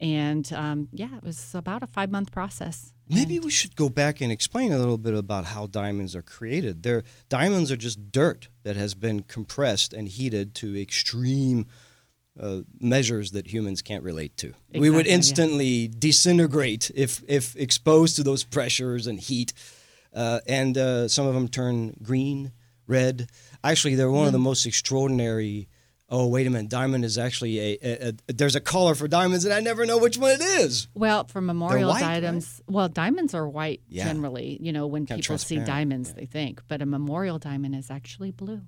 And 0.00 0.52
um, 0.52 0.88
yeah, 0.92 1.16
it 1.16 1.22
was 1.22 1.54
about 1.54 1.82
a 1.82 1.86
five 1.86 2.10
month 2.10 2.32
process. 2.32 2.92
Maybe 3.08 3.38
we 3.38 3.50
should 3.50 3.76
go 3.76 3.88
back 3.88 4.20
and 4.20 4.32
explain 4.32 4.72
a 4.72 4.78
little 4.78 4.98
bit 4.98 5.14
about 5.14 5.44
how 5.44 5.66
diamonds 5.66 6.16
are 6.16 6.22
created. 6.22 6.82
They're, 6.82 7.02
diamonds 7.28 7.70
are 7.70 7.76
just 7.76 8.10
dirt 8.10 8.48
that 8.62 8.74
has 8.74 8.94
been 8.94 9.22
compressed 9.22 9.92
and 9.92 10.08
heated 10.08 10.54
to 10.56 10.80
extreme 10.80 11.66
uh, 12.40 12.60
measures 12.80 13.32
that 13.32 13.46
humans 13.46 13.82
can't 13.82 14.02
relate 14.02 14.36
to. 14.38 14.54
we 14.74 14.90
would 14.90 15.06
Exactly, 15.06 15.10
yeah. 15.10 15.14
instantly 15.16 15.88
disintegrate 15.88 16.90
if, 16.94 17.22
if 17.28 17.56
exposed 17.56 18.16
to 18.16 18.22
those 18.22 18.44
pressures 18.44 19.06
and 19.06 19.18
heat. 19.20 19.52
Uh, 20.14 20.40
and 20.46 20.76
uh, 20.76 21.08
some 21.08 21.26
of 21.26 21.34
them 21.34 21.48
turn 21.48 21.94
green, 22.02 22.52
red. 22.86 23.28
Actually, 23.64 23.94
they're 23.94 24.10
one 24.10 24.26
of 24.26 24.32
the 24.32 24.38
most 24.38 24.66
extraordinary 24.66 25.68
Oh, 26.14 26.26
wait 26.26 26.46
a 26.46 26.50
minute. 26.50 26.68
Diamond 26.68 27.06
is 27.06 27.16
actually 27.16 27.58
a, 27.58 27.78
a, 27.82 28.08
a 28.28 28.32
there's 28.34 28.54
a 28.54 28.60
color 28.60 28.94
for 28.94 29.08
diamonds, 29.08 29.46
and 29.46 29.54
I 29.54 29.60
never 29.60 29.86
know 29.86 29.96
which 29.96 30.18
one 30.18 30.32
it 30.32 30.42
is. 30.42 30.86
Well, 30.92 31.24
for 31.24 31.40
memorial 31.40 31.88
white, 31.88 32.02
items, 32.02 32.60
well, 32.68 32.90
diamonds 32.90 33.32
are 33.32 33.48
white 33.48 33.80
Yeah. 33.88 34.04
generally. 34.04 34.58
You 34.60 34.74
know, 34.74 34.86
when 34.86 35.06
Kinda 35.06 35.22
people 35.22 35.38
see 35.38 35.56
diamonds, 35.56 36.12
they 36.12 36.26
think, 36.26 36.60
but 36.68 36.82
a 36.82 36.86
memorial 36.86 37.38
diamond 37.38 37.74
is 37.74 37.90
actually 37.90 38.30
blue. 38.30 38.60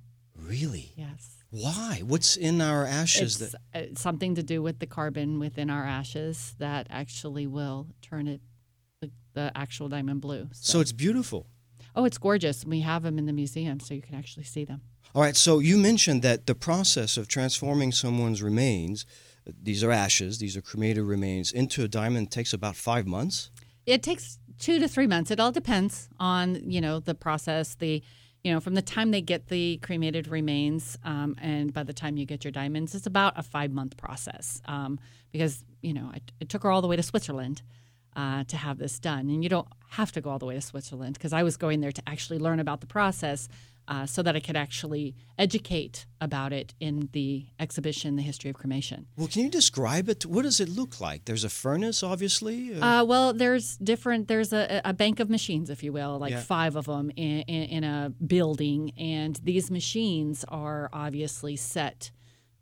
Really? 0.46 0.92
Yes. 0.96 1.30
Why? 1.50 2.02
What's 2.04 2.36
in 2.36 2.60
our 2.60 2.84
ashes 2.84 3.40
It's 3.40 3.54
that? 3.72 3.92
uh, 3.92 3.94
something 3.96 4.34
to 4.34 4.42
do 4.42 4.60
with 4.62 4.78
the 4.80 4.86
carbon 4.86 5.38
within 5.38 5.70
our 5.70 5.84
ashes 5.84 6.54
that 6.58 6.86
actually 6.90 7.46
will 7.46 7.86
turn 8.02 8.26
it 8.26 8.40
the, 9.00 9.10
the 9.34 9.52
actual 9.54 9.88
diamond 9.88 10.20
blue. 10.20 10.48
So 10.52 10.80
it's 10.80 10.92
beautiful. 10.92 11.46
oh, 11.94 12.04
it's 12.04 12.18
gorgeous. 12.18 12.64
We 12.64 12.80
have 12.80 13.02
them 13.04 13.18
in 13.18 13.26
the 13.26 13.32
museum, 13.32 13.78
so 13.80 13.94
you 13.94 14.02
can 14.02 14.16
actually 14.16 14.44
see 14.44 14.64
them. 14.64 14.80
All 15.14 15.22
right. 15.22 15.36
So 15.36 15.60
you 15.60 15.76
mentioned 15.78 16.22
that 16.22 16.46
the 16.46 16.54
process 16.56 17.16
of 17.16 17.28
transforming 17.28 17.92
someone's 17.92 18.42
remains, 18.42 19.06
these 19.62 19.84
are 19.84 19.92
ashes, 19.92 20.38
these 20.38 20.56
are 20.56 20.62
cremated 20.62 21.04
remains, 21.04 21.52
into 21.52 21.84
a 21.84 21.88
diamond 21.88 22.32
takes 22.32 22.52
about 22.52 22.74
five 22.74 23.06
months. 23.06 23.50
It 23.86 24.02
takes 24.02 24.38
two 24.58 24.80
to 24.80 24.88
three 24.88 25.06
months. 25.06 25.30
It 25.30 25.38
all 25.38 25.52
depends 25.52 26.08
on 26.18 26.68
you 26.68 26.80
know 26.80 26.98
the 26.98 27.14
process. 27.14 27.76
The 27.76 28.02
you 28.44 28.52
know 28.52 28.60
from 28.60 28.74
the 28.74 28.82
time 28.82 29.10
they 29.10 29.22
get 29.22 29.48
the 29.48 29.78
cremated 29.78 30.28
remains 30.28 30.96
um, 31.02 31.34
and 31.40 31.72
by 31.72 31.82
the 31.82 31.94
time 31.94 32.16
you 32.16 32.26
get 32.26 32.44
your 32.44 32.52
diamonds, 32.52 32.94
it's 32.94 33.06
about 33.06 33.32
a 33.36 33.42
five 33.42 33.72
month 33.72 33.96
process 33.96 34.62
um, 34.66 35.00
because 35.32 35.64
you 35.82 35.94
know 35.94 36.12
it, 36.14 36.30
it 36.40 36.48
took 36.48 36.62
her 36.62 36.70
all 36.70 36.82
the 36.82 36.88
way 36.88 36.96
to 36.96 37.02
Switzerland. 37.02 37.62
Uh, 38.16 38.44
to 38.44 38.56
have 38.56 38.78
this 38.78 39.00
done, 39.00 39.28
and 39.28 39.42
you 39.42 39.48
don't 39.48 39.66
have 39.88 40.12
to 40.12 40.20
go 40.20 40.30
all 40.30 40.38
the 40.38 40.46
way 40.46 40.54
to 40.54 40.60
Switzerland 40.60 41.14
because 41.14 41.32
I 41.32 41.42
was 41.42 41.56
going 41.56 41.80
there 41.80 41.90
to 41.90 42.02
actually 42.06 42.38
learn 42.38 42.60
about 42.60 42.80
the 42.80 42.86
process, 42.86 43.48
uh, 43.88 44.06
so 44.06 44.22
that 44.22 44.34
I 44.36 44.40
could 44.40 44.56
actually 44.56 45.14
educate 45.38 46.06
about 46.20 46.52
it 46.52 46.74
in 46.80 47.08
the 47.12 47.46
exhibition, 47.58 48.16
"The 48.16 48.22
History 48.22 48.50
of 48.50 48.56
Cremation." 48.56 49.06
Well, 49.16 49.28
can 49.28 49.42
you 49.42 49.50
describe 49.50 50.08
it? 50.08 50.24
What 50.26 50.42
does 50.42 50.60
it 50.60 50.68
look 50.68 51.00
like? 51.00 51.24
There's 51.26 51.44
a 51.44 51.50
furnace, 51.50 52.02
obviously. 52.02 52.74
Uh, 52.74 52.86
Uh, 52.86 53.04
well, 53.04 53.32
there's 53.32 53.76
different. 53.78 54.28
There's 54.28 54.52
a, 54.52 54.80
a 54.84 54.92
bank 54.92 55.20
of 55.20 55.28
machines, 55.30 55.68
if 55.70 55.82
you 55.82 55.92
will, 55.92 56.18
like 56.18 56.32
Yeah. 56.32 56.40
five 56.40 56.76
of 56.76 56.86
them 56.86 57.10
in, 57.16 57.40
in, 57.42 57.62
in 57.76 57.84
a 57.84 58.12
building, 58.26 58.92
and 58.96 59.36
these 59.42 59.70
machines 59.70 60.44
are 60.48 60.88
obviously 60.92 61.56
set 61.56 62.10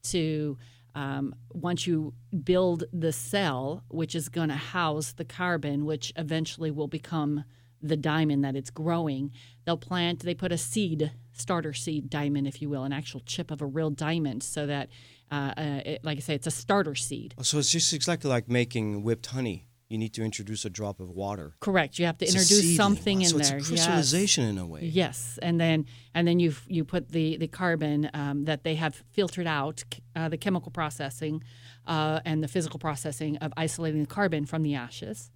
to. 0.04 0.58
Um, 0.94 1.34
once 1.54 1.86
you 1.86 2.12
build 2.44 2.84
the 2.92 3.12
cell, 3.14 3.82
which 3.88 4.14
is 4.14 4.28
going 4.28 4.50
to 4.50 4.56
house 4.56 5.12
the 5.14 5.24
carbon, 5.24 5.86
which 5.86 6.12
eventually 6.16 6.70
will 6.70 6.86
become 6.86 7.44
the 7.82 7.96
diamond 7.96 8.44
that 8.44 8.54
it's 8.56 8.70
growing, 8.70 9.32
they'll 9.64 9.76
plant. 9.76 10.20
They 10.20 10.34
put 10.34 10.52
a 10.52 10.58
seed, 10.58 11.12
starter 11.32 11.72
seed 11.72 12.08
diamond, 12.10 12.46
if 12.46 12.62
you 12.62 12.68
will, 12.68 12.84
an 12.84 12.92
actual 12.92 13.20
chip 13.20 13.50
of 13.50 13.60
a 13.60 13.66
real 13.66 13.90
diamond, 13.90 14.42
so 14.42 14.66
that, 14.66 14.88
uh, 15.30 15.52
uh, 15.56 15.80
it, 15.84 16.04
like 16.04 16.18
I 16.18 16.20
say, 16.20 16.34
it's 16.34 16.46
a 16.46 16.50
starter 16.52 16.94
seed. 16.94 17.34
so 17.42 17.58
it's 17.58 17.70
just 17.70 17.92
exactly 17.92 18.30
like 18.30 18.48
making 18.48 19.02
whipped 19.02 19.26
honey. 19.26 19.66
You 19.88 19.98
need 19.98 20.14
to 20.14 20.22
introduce 20.22 20.64
a 20.64 20.70
drop 20.70 21.00
of 21.00 21.10
water. 21.10 21.54
Correct. 21.60 21.98
You 21.98 22.06
have 22.06 22.16
to 22.18 22.24
It's 22.24 22.34
introduce 22.34 22.76
something 22.78 23.18
Wow, 23.18 23.24
in 23.24 23.28
so 23.28 23.38
there. 23.38 23.56
It's 23.58 23.66
a 23.66 23.68
crystallization 23.72 24.44
in 24.44 24.56
a 24.56 24.66
way. 24.66 24.80
Yes. 24.84 24.94
yes, 24.94 25.38
and 25.42 25.60
then 25.60 25.84
and 26.14 26.26
then 26.26 26.40
you 26.40 26.54
you 26.66 26.82
put 26.84 27.10
the 27.10 27.36
the 27.36 27.46
carbon 27.46 28.08
um, 28.14 28.46
that 28.46 28.64
they 28.64 28.76
have 28.76 28.94
filtered 29.10 29.46
out, 29.46 29.84
uh, 30.16 30.30
the 30.30 30.38
chemical 30.38 30.70
processing, 30.72 31.42
uh, 31.86 32.20
and 32.24 32.42
the 32.42 32.48
physical 32.48 32.78
processing 32.78 33.36
of 33.38 33.52
isolating 33.58 34.00
the 34.00 34.06
carbon 34.06 34.46
from 34.46 34.62
the 34.62 34.74
ashes. 34.74 35.30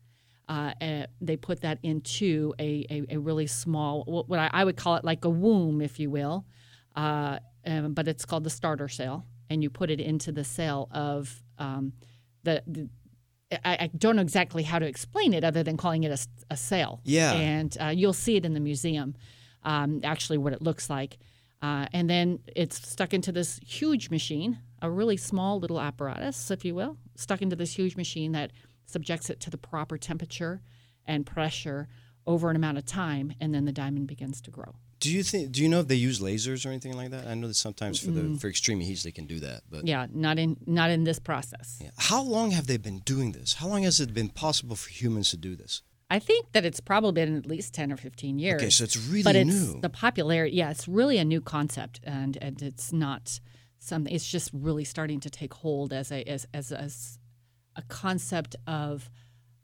Uh, 0.48 0.72
uh, 0.80 1.06
they 1.20 1.36
put 1.36 1.60
that 1.62 1.78
into 1.82 2.54
a, 2.60 2.86
a, 2.88 3.16
a 3.16 3.18
really 3.18 3.48
small, 3.48 4.04
what 4.28 4.38
I, 4.38 4.48
I 4.52 4.64
would 4.64 4.76
call 4.76 4.94
it 4.94 5.04
like 5.04 5.24
a 5.24 5.28
womb, 5.28 5.80
if 5.80 5.98
you 5.98 6.08
will, 6.08 6.44
uh, 6.94 7.40
um, 7.66 7.94
but 7.94 8.06
it's 8.06 8.24
called 8.24 8.44
the 8.44 8.50
starter 8.50 8.88
cell, 8.88 9.26
and 9.50 9.62
you 9.62 9.70
put 9.70 9.90
it 9.90 10.00
into 10.00 10.30
the 10.30 10.44
cell 10.44 10.88
of 10.92 11.42
um, 11.58 11.92
the, 12.44 12.62
the 12.66 12.88
I, 13.64 13.76
I 13.80 13.90
don't 13.96 14.16
know 14.16 14.22
exactly 14.22 14.62
how 14.62 14.78
to 14.78 14.86
explain 14.86 15.32
it 15.32 15.44
other 15.44 15.62
than 15.62 15.76
calling 15.76 16.04
it 16.04 16.26
a 16.50 16.56
cell. 16.56 17.00
Yeah. 17.04 17.32
And 17.32 17.76
uh, 17.80 17.86
you'll 17.86 18.12
see 18.12 18.36
it 18.36 18.44
in 18.44 18.54
the 18.54 18.60
museum, 18.60 19.14
um, 19.62 20.00
actually, 20.04 20.38
what 20.38 20.52
it 20.52 20.62
looks 20.62 20.90
like. 20.90 21.18
Uh, 21.62 21.86
and 21.92 22.10
then 22.10 22.40
it's 22.54 22.88
stuck 22.88 23.14
into 23.14 23.32
this 23.32 23.58
huge 23.66 24.10
machine, 24.10 24.58
a 24.82 24.90
really 24.90 25.16
small 25.16 25.58
little 25.58 25.80
apparatus, 25.80 26.50
if 26.50 26.64
you 26.64 26.74
will, 26.74 26.96
stuck 27.14 27.40
into 27.40 27.56
this 27.56 27.74
huge 27.74 27.96
machine 27.96 28.32
that 28.32 28.52
subjects 28.86 29.28
it 29.30 29.40
to 29.40 29.50
the 29.50 29.58
proper 29.58 29.98
temperature 29.98 30.62
and 31.06 31.26
pressure 31.26 31.88
over 32.26 32.50
an 32.50 32.56
amount 32.56 32.78
of 32.78 32.84
time, 32.86 33.32
and 33.40 33.54
then 33.54 33.64
the 33.66 33.72
diamond 33.72 34.06
begins 34.08 34.40
to 34.40 34.50
grow. 34.50 34.74
Do 34.98 35.12
you 35.12 35.22
think? 35.22 35.52
Do 35.52 35.62
you 35.62 35.68
know 35.68 35.80
if 35.80 35.88
they 35.88 35.94
use 35.94 36.20
lasers 36.20 36.64
or 36.64 36.70
anything 36.70 36.94
like 36.94 37.10
that? 37.10 37.26
I 37.26 37.34
know 37.34 37.46
that 37.48 37.54
sometimes 37.54 38.00
for 38.00 38.10
the 38.10 38.38
for 38.40 38.48
extreme 38.48 38.80
heats 38.80 39.02
they 39.02 39.12
can 39.12 39.26
do 39.26 39.38
that, 39.40 39.60
but 39.70 39.86
Yeah, 39.86 40.06
not 40.12 40.38
in 40.38 40.56
not 40.66 40.90
in 40.90 41.04
this 41.04 41.18
process. 41.18 41.78
Yeah. 41.82 41.90
How 41.98 42.22
long 42.22 42.52
have 42.52 42.66
they 42.66 42.78
been 42.78 43.00
doing 43.00 43.32
this? 43.32 43.54
How 43.54 43.68
long 43.68 43.82
has 43.82 44.00
it 44.00 44.14
been 44.14 44.30
possible 44.30 44.74
for 44.74 44.88
humans 44.90 45.30
to 45.30 45.36
do 45.36 45.54
this? 45.54 45.82
I 46.08 46.18
think 46.18 46.52
that 46.52 46.64
it's 46.64 46.80
probably 46.80 47.12
been 47.12 47.36
at 47.36 47.46
least 47.46 47.74
ten 47.74 47.92
or 47.92 47.96
fifteen 47.98 48.38
years. 48.38 48.60
Okay, 48.62 48.70
so 48.70 48.84
it's 48.84 48.96
really 48.96 49.22
but 49.22 49.36
it's 49.36 49.50
new. 49.50 49.80
the 49.80 49.90
popularity. 49.90 50.56
Yeah, 50.56 50.70
it's 50.70 50.88
really 50.88 51.18
a 51.18 51.24
new 51.24 51.40
concept, 51.42 52.00
and 52.02 52.38
and 52.40 52.62
it's 52.62 52.90
not 52.92 53.38
something. 53.78 54.12
It's 54.14 54.26
just 54.28 54.50
really 54.54 54.84
starting 54.84 55.20
to 55.20 55.30
take 55.30 55.52
hold 55.52 55.92
as 55.92 56.10
a 56.10 56.22
as 56.24 56.46
as 56.54 56.72
a, 56.72 56.80
s- 56.82 57.18
a 57.76 57.82
concept 57.82 58.56
of. 58.66 59.10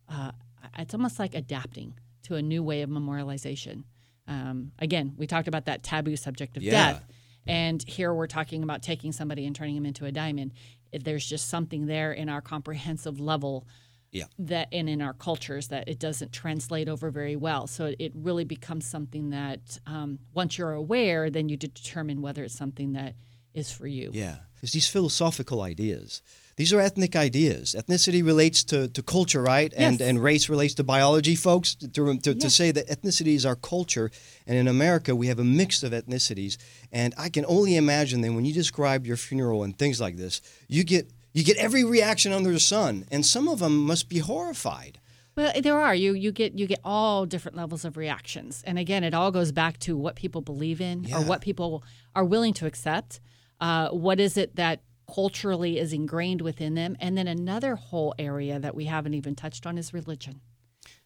Uh, 0.08 0.32
it's 0.78 0.94
almost 0.94 1.18
like 1.18 1.34
adapting 1.34 1.94
to 2.24 2.36
a 2.36 2.42
new 2.42 2.62
way 2.62 2.82
of 2.82 2.90
memorialization. 2.90 3.84
Um, 4.28 4.72
again, 4.78 5.14
we 5.16 5.26
talked 5.26 5.48
about 5.48 5.66
that 5.66 5.82
taboo 5.82 6.16
subject 6.16 6.56
of 6.56 6.62
Yeah. 6.62 6.70
death, 6.92 7.04
and 7.46 7.82
here 7.88 8.14
we're 8.14 8.26
talking 8.28 8.62
about 8.62 8.82
taking 8.82 9.10
somebody 9.12 9.44
and 9.46 9.56
turning 9.56 9.74
them 9.74 9.86
into 9.86 10.04
a 10.04 10.12
diamond. 10.12 10.52
If 10.92 11.02
There's 11.04 11.26
just 11.26 11.48
something 11.48 11.86
there 11.86 12.12
in 12.12 12.28
our 12.28 12.40
comprehensive 12.40 13.18
level 13.18 13.66
Yeah. 14.12 14.24
that 14.38 14.68
and 14.72 14.88
in 14.88 15.00
our 15.02 15.14
cultures 15.14 15.68
that 15.68 15.88
it 15.88 15.98
doesn't 15.98 16.32
translate 16.32 16.88
over 16.88 17.10
very 17.10 17.34
well. 17.34 17.66
So 17.66 17.94
it 17.98 18.12
really 18.14 18.44
becomes 18.44 18.84
something 18.86 19.30
that 19.30 19.78
um, 19.86 20.18
once 20.34 20.58
you're 20.58 20.72
aware, 20.72 21.30
then 21.30 21.48
you 21.48 21.56
determine 21.56 22.20
whether 22.22 22.44
it's 22.44 22.54
something 22.54 22.92
that 22.92 23.14
is 23.54 23.70
for 23.72 23.86
you. 23.86 24.10
Yeah. 24.12 24.36
It's 24.62 24.72
these 24.72 24.88
philosophical 24.88 25.60
ideas. 25.62 26.22
These 26.56 26.72
are 26.72 26.80
ethnic 26.80 27.16
ideas. 27.16 27.74
Ethnicity 27.76 28.24
relates 28.24 28.62
to, 28.64 28.86
to 28.88 29.02
culture, 29.02 29.42
right? 29.42 29.72
And 29.76 29.98
Yes. 29.98 30.08
and 30.08 30.22
race 30.22 30.48
relates 30.50 30.74
to 30.74 30.84
biology, 30.84 31.34
folks. 31.34 31.74
To, 31.76 31.88
to, 32.18 32.34
to 32.34 32.50
say 32.50 32.70
that 32.72 32.86
ethnicity 32.88 33.34
is 33.34 33.46
our 33.46 33.56
culture. 33.56 34.10
And 34.46 34.56
in 34.58 34.68
America, 34.68 35.16
we 35.16 35.28
have 35.28 35.38
a 35.40 35.44
mix 35.44 35.82
of 35.82 35.92
ethnicities. 35.92 36.58
And 36.92 37.14
I 37.16 37.30
can 37.30 37.44
only 37.46 37.74
imagine 37.76 38.20
that 38.20 38.32
when 38.32 38.44
you 38.44 38.52
describe 38.52 39.06
your 39.06 39.16
funeral 39.16 39.62
and 39.64 39.76
things 39.76 40.00
like 40.00 40.16
this, 40.16 40.40
you 40.68 40.84
get 40.84 41.10
you 41.32 41.42
get 41.42 41.56
every 41.56 41.82
reaction 41.82 42.32
under 42.32 42.52
the 42.52 42.60
sun. 42.60 43.06
And 43.10 43.24
some 43.24 43.48
of 43.48 43.58
them 43.60 43.78
must 43.86 44.08
be 44.10 44.18
horrified. 44.18 45.00
Well, 45.34 45.50
eh, 45.54 45.62
there 45.62 45.80
are 45.80 45.94
you 45.94 46.12
you 46.12 46.30
get 46.32 46.58
you 46.58 46.66
get 46.66 46.80
all 46.84 47.24
different 47.26 47.56
levels 47.56 47.84
of 47.86 47.96
reactions, 47.96 48.62
and 48.66 48.78
again, 48.78 49.02
it 49.02 49.14
all 49.14 49.30
goes 49.30 49.50
back 49.52 49.78
to 49.78 49.96
what 49.96 50.14
people 50.14 50.42
believe 50.42 50.80
in 50.82 51.04
Yeah. 51.04 51.16
or 51.16 51.24
what 51.24 51.40
people 51.40 51.82
are 52.14 52.24
willing 52.24 52.52
to 52.54 52.66
accept. 52.66 53.18
Uh, 53.62 53.88
what 53.90 54.18
is 54.20 54.36
it 54.36 54.56
that 54.56 54.82
culturally 55.12 55.78
is 55.78 55.92
ingrained 55.92 56.40
within 56.42 56.74
them, 56.74 56.96
and 57.00 57.16
then 57.16 57.28
another 57.28 57.76
whole 57.76 58.12
area 58.18 58.58
that 58.58 58.74
we 58.74 58.84
haven't 58.86 59.14
even 59.14 59.34
touched 59.34 59.66
on 59.66 59.78
is 59.78 59.92
religion, 59.94 60.40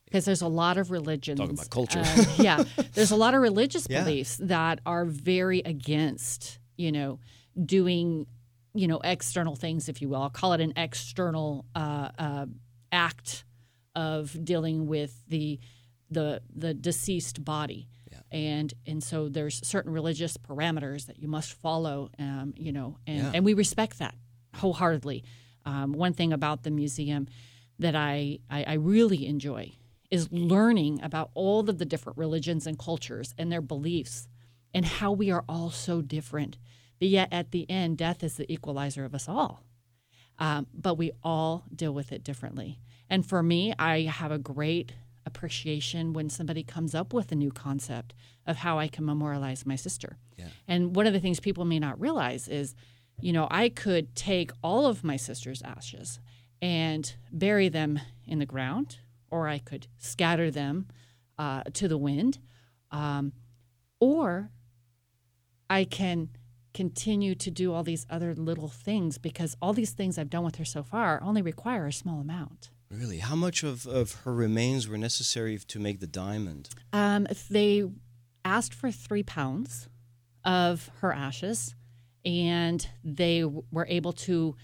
because 0.06 0.24
there's 0.24 0.42
a 0.42 0.48
lot 0.48 0.76
of 0.78 0.90
religions. 0.90 1.38
Talk 1.40 1.50
about 1.50 1.70
culture. 1.70 2.02
uh, 2.04 2.24
yeah, 2.38 2.64
there's 2.94 3.10
a 3.10 3.16
lot 3.24 3.34
of 3.34 3.40
religious 3.42 3.86
Yeah. 3.90 4.04
beliefs 4.04 4.38
that 4.54 4.80
are 4.86 5.04
very 5.04 5.60
against 5.60 6.58
you 6.76 6.90
know 6.92 7.18
doing 7.64 8.26
you 8.74 8.86
know 8.88 9.00
external 9.04 9.56
things, 9.56 9.88
if 9.88 10.00
you 10.00 10.08
will. 10.08 10.22
I'll 10.22 10.30
call 10.30 10.52
it 10.54 10.60
an 10.60 10.72
external 10.76 11.64
uh, 11.74 12.08
uh, 12.18 12.46
act 12.92 13.44
of 13.94 14.36
dealing 14.44 14.86
with 14.86 15.12
the 15.28 15.58
the 16.10 16.40
the 16.54 16.72
deceased 16.74 17.44
body. 17.44 17.88
And 18.36 18.72
and 18.86 19.02
so 19.02 19.28
there's 19.28 19.66
certain 19.66 19.92
religious 19.92 20.36
parameters 20.36 21.06
that 21.06 21.18
you 21.18 21.28
must 21.28 21.52
follow, 21.54 22.10
um, 22.18 22.52
you 22.56 22.72
know, 22.72 22.98
and, 23.06 23.18
Yeah. 23.18 23.30
and 23.34 23.44
we 23.44 23.54
respect 23.54 23.98
that 23.98 24.14
wholeheartedly. 24.56 25.24
Um, 25.64 25.92
one 25.92 26.12
thing 26.12 26.32
about 26.32 26.62
the 26.62 26.70
museum 26.70 27.26
that 27.78 27.94
I, 27.96 28.38
I 28.50 28.64
I 28.64 28.72
really 28.74 29.26
enjoy 29.26 29.72
is 30.10 30.30
learning 30.30 31.00
about 31.02 31.30
all 31.34 31.68
of 31.68 31.78
the 31.78 31.84
different 31.84 32.18
religions 32.18 32.66
and 32.66 32.78
cultures 32.78 33.34
and 33.38 33.50
their 33.50 33.62
beliefs 33.62 34.28
and 34.74 34.84
how 34.84 35.10
we 35.12 35.30
are 35.30 35.44
all 35.48 35.70
so 35.70 36.00
different. 36.02 36.58
But 37.00 37.08
yet 37.08 37.28
at 37.32 37.50
the 37.50 37.68
end, 37.70 37.98
death 37.98 38.22
is 38.22 38.34
the 38.36 38.50
equalizer 38.52 39.04
of 39.04 39.14
us 39.14 39.28
all 39.28 39.62
um, 40.38 40.66
but 40.74 40.94
we 40.96 41.12
all 41.22 41.64
deal 41.74 41.92
with 41.94 42.12
it 42.12 42.22
differently. 42.22 42.78
And 43.08 43.24
for 43.24 43.42
me, 43.42 43.72
I 43.78 44.02
have 44.02 44.32
a 44.32 44.38
great 44.38 44.92
appreciation 45.26 46.12
when 46.12 46.30
somebody 46.30 46.62
comes 46.62 46.94
up 46.94 47.12
with 47.12 47.32
a 47.32 47.34
new 47.34 47.50
concept 47.50 48.14
of 48.46 48.56
how 48.56 48.78
I 48.78 48.88
can 48.88 49.04
memorialize 49.04 49.66
my 49.66 49.76
sister. 49.76 50.18
And 50.68 50.96
one 50.96 51.06
of 51.06 51.12
the 51.12 51.20
things 51.20 51.40
people 51.40 51.64
may 51.64 51.78
not 51.78 52.00
realize 52.00 52.48
is, 52.48 52.74
you 53.20 53.32
know, 53.32 53.48
I 53.50 53.68
could 53.68 54.14
take 54.14 54.52
all 54.62 54.86
of 54.86 55.02
my 55.04 55.16
sister's 55.16 55.62
ashes 55.62 56.20
and 56.62 57.14
bury 57.32 57.68
them 57.68 58.00
in 58.26 58.38
the 58.38 58.46
ground, 58.46 58.98
or 59.30 59.48
I 59.48 59.58
could 59.58 59.88
scatter 59.98 60.50
them 60.50 60.86
uh, 61.38 61.62
to 61.74 61.88
the 61.88 61.98
wind, 61.98 62.38
um, 62.90 63.32
or 64.00 64.50
I 65.68 65.84
can 65.84 66.30
continue 66.72 67.34
to 67.34 67.50
do 67.50 67.72
all 67.72 67.82
these 67.82 68.06
other 68.10 68.34
little 68.34 68.68
things 68.68 69.18
because 69.18 69.56
all 69.62 69.72
these 69.72 69.92
things 69.92 70.18
I've 70.18 70.30
done 70.30 70.44
with 70.44 70.56
her 70.56 70.64
so 70.64 70.82
far 70.82 71.20
only 71.22 71.42
require 71.42 71.86
a 71.86 71.92
small 71.92 72.20
amount. 72.20 72.70
Really? 72.90 73.18
How 73.18 73.34
much 73.34 73.62
of, 73.62 73.86
of 73.86 74.12
her 74.24 74.32
remains 74.32 74.88
were 74.88 74.98
necessary 74.98 75.58
to 75.58 75.78
make 75.78 76.00
the 76.00 76.06
diamond? 76.06 76.68
Um, 76.92 77.26
they 77.50 77.84
asked 78.44 78.74
for 78.74 78.90
three 78.90 79.22
pounds 79.22 79.88
of 80.44 80.90
her 81.00 81.12
ashes, 81.12 81.74
and 82.24 82.88
they 83.02 83.44
were 83.44 83.86
able 83.88 84.12
to 84.12 84.56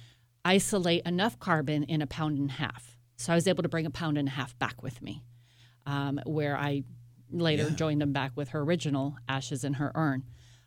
isolate 0.44 1.04
enough 1.04 1.38
carbon 1.38 1.82
in 1.84 2.00
a 2.00 2.06
pound 2.06 2.38
and 2.38 2.50
a 2.50 2.54
half. 2.54 2.96
So 3.16 3.32
I 3.32 3.34
was 3.34 3.46
able 3.46 3.62
to 3.62 3.68
bring 3.68 3.86
a 3.86 3.90
pound 3.90 4.18
and 4.18 4.28
a 4.28 4.32
half 4.32 4.58
back 4.58 4.82
with 4.82 5.02
me, 5.02 5.24
um, 5.86 6.20
where 6.24 6.56
I 6.56 6.84
later 7.30 7.70
joined 7.70 8.00
them 8.00 8.12
back 8.12 8.32
with 8.36 8.50
her 8.50 8.60
original 8.60 9.16
ashes 9.28 9.64
in 9.64 9.74
her 9.74 9.90
urn. 9.94 10.24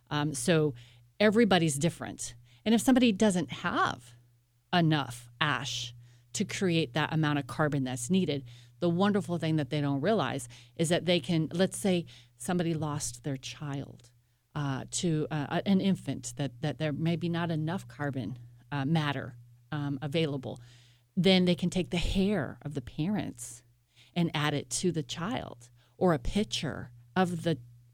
Um, 0.10 0.34
so 0.34 0.74
everybody's 1.20 1.78
different. 1.78 2.36
And 2.66 2.76
if 2.76 2.82
somebody 2.82 3.12
doesn't 3.12 3.52
have 3.52 4.14
enough 4.74 5.30
ash 5.40 5.95
to 6.36 6.46
create 6.46 6.94
that 6.94 7.13
amount 7.13 7.39
of 7.39 7.48
carbon 7.48 7.84
that's 7.84 8.10
needed, 8.10 8.44
the 8.80 8.89
wonderful 8.89 9.38
thing 9.38 9.56
that 9.56 9.70
they 9.70 9.82
don't 9.82 10.01
realize 10.01 10.48
is 10.75 10.89
that 10.89 11.06
they 11.06 11.20
can, 11.20 11.50
let's 11.54 11.77
say 11.77 12.06
somebody 12.38 12.74
lost 12.74 13.24
their 13.24 13.38
child 13.38 14.10
uh, 14.54 14.84
to 14.92 15.27
uh, 15.32 15.62
an 15.65 15.82
infant, 15.82 16.34
that, 16.38 16.51
that 16.62 16.77
there 16.77 16.94
may 16.94 17.15
be 17.15 17.30
not 17.30 17.51
enough 17.51 17.88
carbon 17.88 18.38
uh, 18.72 18.86
matter 18.86 19.36
um, 19.72 20.00
available, 20.01 20.60
then 21.18 21.46
they 21.46 21.56
can 21.56 21.70
take 21.70 21.89
the 21.89 21.98
hair 21.98 22.58
of 22.62 22.74
the 22.74 22.82
parents 22.82 23.63
and 24.15 24.32
add 24.34 24.54
it 24.54 24.70
to 24.70 24.92
the 24.92 25.04
child 25.04 25.70
or 25.98 26.13
a 26.13 26.20
picture 26.20 26.92
of 27.15 27.44
the 27.44 27.58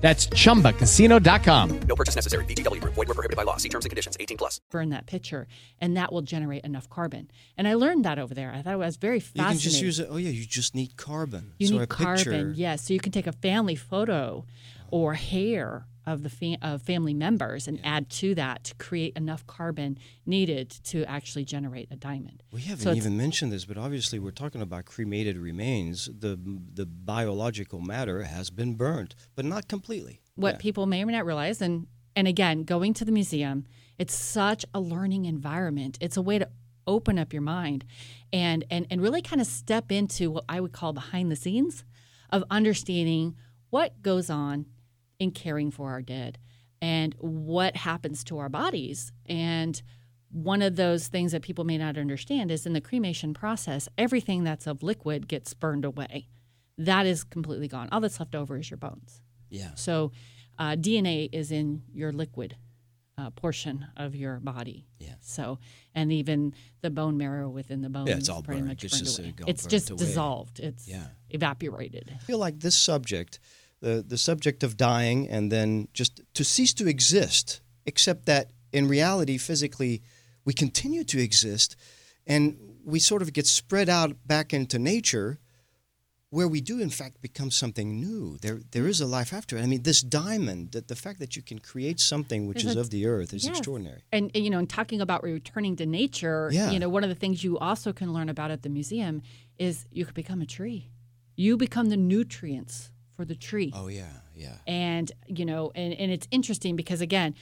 That's 0.00 0.26
chumbacasino.com. 0.28 1.80
No 1.80 1.96
purchase 1.96 2.14
necessary. 2.14 2.44
VGW 2.44 2.80
Group. 2.80 2.94
Void 2.94 3.08
were 3.08 3.14
prohibited 3.14 3.36
by 3.36 3.42
law. 3.42 3.56
See 3.56 3.68
terms 3.68 3.84
and 3.84 3.90
conditions. 3.90 4.16
18 4.20 4.36
plus. 4.36 4.60
burn 4.70 4.90
that 4.90 5.06
picture, 5.06 5.46
and 5.80 5.96
that 5.96 6.12
will 6.12 6.22
generate 6.22 6.64
enough 6.64 6.88
carbon. 6.88 7.30
And 7.56 7.66
I 7.66 7.74
learned 7.74 8.04
that 8.04 8.18
over 8.18 8.34
there. 8.34 8.52
I 8.52 8.62
thought 8.62 8.74
it 8.74 8.78
was 8.78 8.96
very 8.96 9.20
fascinating. 9.20 9.54
You 9.54 9.60
can 9.60 9.70
just 9.70 9.82
use 9.82 10.00
it. 10.00 10.08
Oh, 10.10 10.16
yeah, 10.16 10.30
you 10.30 10.44
just 10.44 10.74
need 10.74 10.96
carbon. 10.96 11.52
You 11.58 11.68
so 11.68 11.74
need 11.74 11.82
a 11.82 11.86
carbon, 11.86 12.16
picture, 12.16 12.52
yes. 12.54 12.86
So 12.86 12.94
you 12.94 13.00
can 13.00 13.12
take 13.12 13.26
a 13.26 13.32
family 13.32 13.74
photo 13.74 14.44
or 14.90 15.14
hair 15.14 15.86
of 16.06 16.22
the 16.22 16.30
fa- 16.30 16.58
of 16.62 16.82
family 16.82 17.12
members 17.14 17.66
and 17.66 17.80
add 17.84 18.08
to 18.10 18.34
that 18.36 18.62
to 18.64 18.74
create 18.76 19.12
enough 19.16 19.46
carbon 19.46 19.98
needed 20.24 20.70
to 20.84 21.04
actually 21.04 21.44
generate 21.44 21.88
a 21.90 21.96
diamond. 21.96 22.42
We 22.52 22.60
haven't 22.62 22.84
So 22.84 22.92
even 22.92 23.16
mentioned 23.16 23.52
this, 23.52 23.64
but 23.64 23.76
obviously 23.76 24.18
we're 24.18 24.30
talking 24.30 24.62
about 24.62 24.84
cremated 24.84 25.36
remains. 25.36 26.06
The 26.06 26.38
the 26.74 26.86
biological 26.86 27.80
matter 27.80 28.22
has 28.22 28.50
been 28.50 28.74
burnt, 28.74 29.14
but 29.34 29.44
not 29.44 29.66
completely. 29.68 30.20
what 30.36 30.54
Yeah. 30.54 30.58
people 30.58 30.86
may 30.86 31.02
or 31.02 31.06
may 31.06 31.12
not 31.14 31.26
realize 31.26 31.60
and 31.62 31.86
and 32.14 32.28
again 32.28 32.62
going 32.64 32.92
to 32.94 33.04
the 33.04 33.12
museum 33.12 33.64
it's 33.98 34.14
such 34.14 34.64
a 34.74 34.80
learning 34.80 35.24
environment 35.24 35.96
it's 36.00 36.16
a 36.18 36.22
way 36.22 36.38
to 36.38 36.46
open 36.86 37.18
up 37.18 37.32
your 37.32 37.42
mind 37.42 37.84
and 38.32 38.62
and 38.70 38.86
and 38.90 39.00
really 39.00 39.22
kind 39.22 39.40
of 39.40 39.46
step 39.46 39.90
into 39.90 40.30
what 40.30 40.44
i 40.48 40.60
would 40.60 40.72
call 40.72 40.92
behind 40.92 41.30
the 41.32 41.36
scenes 41.44 41.84
of 42.30 42.44
understanding 42.50 43.34
what 43.70 44.02
goes 44.02 44.28
on 44.30 44.66
in 45.18 45.30
caring 45.30 45.70
for 45.70 45.90
our 45.90 46.02
dead 46.02 46.38
and 46.80 47.14
what 47.18 47.76
happens 47.76 48.22
to 48.24 48.38
our 48.38 48.48
bodies 48.48 49.12
and 49.26 49.82
one 50.30 50.60
of 50.60 50.76
those 50.76 51.08
things 51.08 51.32
that 51.32 51.40
people 51.42 51.64
may 51.64 51.78
not 51.78 51.96
understand 51.96 52.50
is 52.50 52.66
in 52.66 52.72
the 52.74 52.80
cremation 52.80 53.32
process 53.32 53.88
everything 53.96 54.44
that's 54.44 54.66
of 54.66 54.82
liquid 54.82 55.26
gets 55.28 55.54
burned 55.54 55.84
away 55.84 56.28
that 56.76 57.06
is 57.06 57.24
completely 57.24 57.68
gone 57.68 57.88
all 57.92 58.00
that's 58.00 58.20
left 58.20 58.34
over 58.34 58.56
is 58.58 58.70
your 58.70 58.76
bones 58.76 59.20
Yeah. 59.48 59.70
so, 59.74 60.12
uh, 60.58 60.74
DNA 60.76 61.28
is 61.32 61.50
in 61.52 61.82
your 61.92 62.12
liquid 62.12 62.56
uh, 63.18 63.30
portion 63.30 63.86
of 63.96 64.14
your 64.14 64.40
body. 64.40 64.86
Yeah. 64.98 65.14
So, 65.20 65.58
and 65.94 66.12
even 66.12 66.52
the 66.82 66.90
bone 66.90 67.16
marrow 67.16 67.48
within 67.48 67.80
the 67.80 67.88
bones, 67.88 68.08
Yeah, 68.10 68.16
it's 68.16 68.28
all 68.28 68.42
pretty 68.42 68.60
burned. 68.60 68.68
much 68.72 68.84
It's 68.84 68.94
burned 68.94 69.04
just, 69.06 69.18
away. 69.18 69.34
It's 69.46 69.66
just 69.66 69.88
away. 69.90 69.98
dissolved. 69.98 70.60
It's 70.60 70.86
Yeah. 70.86 71.06
evaporated. 71.30 72.12
I 72.14 72.18
feel 72.18 72.36
like 72.38 72.60
this 72.60 72.74
subject, 72.76 73.38
the 73.80 74.04
the 74.06 74.16
subject 74.18 74.62
of 74.62 74.76
dying 74.76 75.28
and 75.28 75.50
then 75.52 75.88
just 75.92 76.20
to 76.34 76.44
cease 76.44 76.74
to 76.74 76.86
exist, 76.88 77.60
except 77.84 78.26
that 78.26 78.50
in 78.72 78.88
reality, 78.88 79.38
physically, 79.38 80.02
we 80.44 80.52
continue 80.52 81.04
to 81.04 81.18
exist, 81.22 81.76
and 82.26 82.56
we 82.84 82.98
sort 83.00 83.22
of 83.22 83.32
get 83.32 83.46
spread 83.46 83.88
out 83.88 84.16
back 84.26 84.52
into 84.52 84.78
nature, 84.78 85.38
where 86.30 86.48
we 86.48 86.60
do 86.60 86.80
in 86.80 86.90
fact 86.90 87.20
become 87.22 87.50
something 87.50 88.00
new. 88.00 88.38
There 88.40 88.60
there 88.72 88.86
is 88.88 89.00
a 89.00 89.06
life 89.06 89.32
after 89.32 89.56
it. 89.56 89.62
I 89.62 89.66
mean, 89.66 89.82
this 89.82 90.00
diamond, 90.02 90.72
that 90.72 90.88
the 90.88 90.96
fact 90.96 91.18
that 91.20 91.36
you 91.36 91.42
can 91.42 91.58
create 91.58 92.00
something 92.00 92.46
which 92.46 92.62
There's 92.62 92.72
is 92.72 92.76
a- 92.76 92.80
of 92.80 92.90
the 92.90 93.06
earth 93.06 93.32
is 93.34 93.44
Yes. 93.44 93.56
extraordinary. 93.58 94.02
And, 94.12 94.30
and, 94.34 94.44
you 94.44 94.50
know, 94.50 94.58
in 94.58 94.66
talking 94.66 95.00
about 95.00 95.22
returning 95.22 95.76
to 95.76 95.86
nature, 95.86 96.50
Yeah. 96.52 96.70
you 96.72 96.78
know, 96.78 96.88
one 96.88 97.04
of 97.04 97.08
the 97.10 97.14
things 97.14 97.44
you 97.44 97.58
also 97.58 97.92
can 97.92 98.12
learn 98.12 98.28
about 98.28 98.50
at 98.50 98.62
the 98.62 98.68
museum 98.68 99.22
is 99.58 99.86
you 99.92 100.04
could 100.04 100.14
become 100.14 100.40
a 100.42 100.46
tree. 100.46 100.90
You 101.36 101.56
become 101.56 101.88
the 101.90 101.96
nutrients 101.96 102.90
for 103.16 103.24
the 103.24 103.34
tree. 103.34 103.72
Oh 103.74 103.88
yeah, 103.88 104.12
yeah. 104.34 104.56
and 104.66 105.10
you 105.26 105.44
know 105.44 105.72
and, 105.74 105.94
and 105.94 106.12
it's 106.12 106.28
interesting 106.30 106.76
because 106.76 107.00
again 107.00 107.34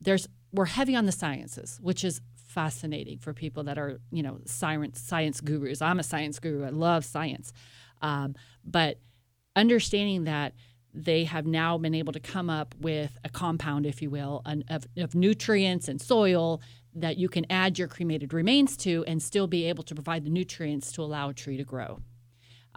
there's 0.00 0.28
we're 0.52 0.64
heavy 0.64 0.96
on 0.96 1.06
the 1.06 1.12
sciences 1.12 1.78
which 1.82 2.04
is 2.04 2.20
fascinating 2.34 3.18
for 3.18 3.34
people 3.34 3.64
that 3.64 3.78
are 3.78 4.00
you 4.10 4.22
know 4.22 4.38
science 4.46 5.00
science 5.00 5.40
gurus 5.40 5.82
i'm 5.82 5.98
a 5.98 6.02
science 6.02 6.38
guru 6.38 6.64
i 6.64 6.70
love 6.70 7.04
science 7.04 7.52
um, 8.00 8.34
but 8.64 8.98
understanding 9.54 10.24
that 10.24 10.54
they 10.94 11.24
have 11.24 11.46
now 11.46 11.76
been 11.76 11.94
able 11.94 12.12
to 12.12 12.20
come 12.20 12.48
up 12.48 12.74
with 12.80 13.18
a 13.22 13.28
compound 13.28 13.84
if 13.84 14.00
you 14.00 14.08
will 14.08 14.40
an, 14.46 14.64
of, 14.70 14.86
of 14.96 15.14
nutrients 15.14 15.88
and 15.88 16.00
soil 16.00 16.62
that 16.94 17.18
you 17.18 17.28
can 17.28 17.44
add 17.50 17.78
your 17.78 17.86
cremated 17.86 18.32
remains 18.32 18.76
to 18.76 19.04
and 19.06 19.22
still 19.22 19.46
be 19.46 19.64
able 19.66 19.84
to 19.84 19.94
provide 19.94 20.24
the 20.24 20.30
nutrients 20.30 20.90
to 20.90 21.02
allow 21.02 21.28
a 21.28 21.34
tree 21.34 21.58
to 21.58 21.64
grow 21.64 22.00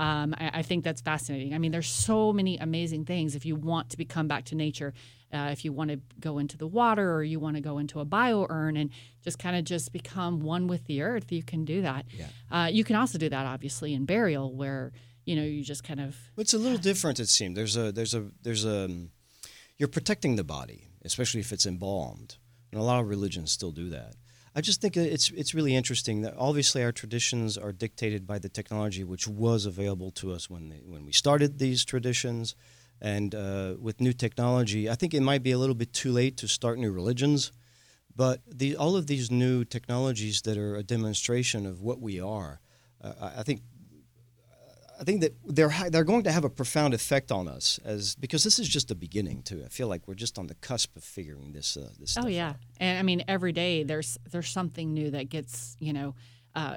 um, 0.01 0.33
I, 0.35 0.49
I 0.55 0.61
think 0.63 0.83
that's 0.83 0.99
fascinating. 0.99 1.53
I 1.53 1.59
mean, 1.59 1.71
there's 1.71 1.87
so 1.87 2.33
many 2.33 2.57
amazing 2.57 3.05
things. 3.05 3.35
If 3.35 3.45
you 3.45 3.55
want 3.55 3.91
to 3.91 3.97
become 3.97 4.27
back 4.27 4.45
to 4.45 4.55
nature, 4.55 4.95
uh, 5.31 5.49
if 5.51 5.63
you 5.63 5.71
want 5.71 5.91
to 5.91 5.99
go 6.19 6.39
into 6.39 6.57
the 6.57 6.65
water 6.65 7.13
or 7.13 7.23
you 7.23 7.39
want 7.39 7.55
to 7.55 7.61
go 7.61 7.77
into 7.77 7.99
a 7.99 8.05
bio 8.05 8.47
urn 8.49 8.77
and 8.77 8.89
just 9.23 9.37
kind 9.37 9.55
of 9.55 9.63
just 9.63 9.93
become 9.93 10.39
one 10.39 10.65
with 10.65 10.85
the 10.85 11.03
earth, 11.03 11.31
you 11.31 11.43
can 11.43 11.65
do 11.65 11.83
that. 11.83 12.05
Yeah. 12.11 12.25
Uh, 12.51 12.65
you 12.65 12.83
can 12.83 12.95
also 12.95 13.19
do 13.19 13.29
that, 13.29 13.45
obviously, 13.45 13.93
in 13.93 14.05
burial, 14.05 14.55
where 14.55 14.91
you 15.25 15.35
know 15.35 15.43
you 15.43 15.63
just 15.63 15.83
kind 15.83 15.99
of 15.99 16.17
It's 16.35 16.55
a 16.55 16.57
little 16.57 16.79
different. 16.79 17.19
It 17.19 17.29
seems 17.29 17.55
there's 17.55 17.77
a 17.77 17.91
there's 17.91 18.15
a 18.15 18.31
there's 18.41 18.65
a 18.65 18.89
you're 19.77 19.87
protecting 19.87 20.35
the 20.35 20.43
body, 20.43 20.87
especially 21.05 21.41
if 21.41 21.51
it's 21.51 21.67
embalmed, 21.67 22.37
and 22.71 22.81
a 22.81 22.83
lot 22.83 22.99
of 23.01 23.07
religions 23.07 23.51
still 23.51 23.71
do 23.71 23.87
that. 23.89 24.15
I 24.53 24.59
just 24.59 24.81
think 24.81 24.97
it's 24.97 25.31
it's 25.31 25.53
really 25.53 25.75
interesting 25.75 26.23
that 26.23 26.35
obviously 26.37 26.83
our 26.83 26.91
traditions 26.91 27.57
are 27.57 27.71
dictated 27.71 28.27
by 28.27 28.37
the 28.37 28.49
technology 28.49 29.03
which 29.03 29.27
was 29.27 29.65
available 29.65 30.11
to 30.11 30.33
us 30.33 30.49
when 30.49 30.69
they, 30.69 30.81
when 30.85 31.05
we 31.05 31.13
started 31.13 31.57
these 31.57 31.85
traditions, 31.85 32.55
and 32.99 33.33
uh, 33.33 33.75
with 33.79 34.01
new 34.01 34.13
technology, 34.13 34.89
I 34.89 34.95
think 34.95 35.13
it 35.13 35.21
might 35.21 35.41
be 35.41 35.51
a 35.51 35.57
little 35.57 35.75
bit 35.75 35.93
too 35.93 36.11
late 36.11 36.35
to 36.37 36.47
start 36.47 36.79
new 36.79 36.91
religions. 36.91 37.51
But 38.13 38.41
the, 38.45 38.75
all 38.75 38.97
of 38.97 39.07
these 39.07 39.31
new 39.31 39.63
technologies 39.63 40.41
that 40.41 40.57
are 40.57 40.75
a 40.75 40.83
demonstration 40.83 41.65
of 41.65 41.81
what 41.81 42.01
we 42.01 42.19
are, 42.19 42.59
uh, 43.01 43.13
I 43.21 43.39
I 43.39 43.43
think 43.43 43.61
I 45.01 45.03
think 45.03 45.21
that 45.21 45.35
they're 45.43 45.73
they're 45.89 46.03
going 46.03 46.23
to 46.23 46.31
have 46.31 46.43
a 46.43 46.49
profound 46.49 46.93
effect 46.93 47.31
on 47.31 47.47
us 47.47 47.79
as 47.83 48.15
because 48.15 48.43
this 48.43 48.59
is 48.59 48.69
just 48.69 48.87
the 48.87 48.95
beginning 48.95 49.41
too. 49.41 49.63
I 49.65 49.69
feel 49.69 49.87
like 49.87 50.07
we're 50.07 50.13
just 50.13 50.37
on 50.37 50.45
the 50.45 50.53
cusp 50.53 50.95
of 50.95 51.03
figuring 51.03 51.53
this 51.53 51.75
uh, 51.75 51.89
this. 51.99 52.15
oh 52.19 52.27
yeah, 52.27 52.49
out. 52.49 52.55
and 52.79 52.99
I 52.99 53.01
mean 53.01 53.23
every 53.27 53.51
day 53.51 53.81
there's 53.81 54.19
there's 54.29 54.49
something 54.49 54.93
new 54.93 55.09
that 55.11 55.29
gets 55.29 55.75
you 55.79 55.91
know. 55.91 56.15
Uh, 56.53 56.75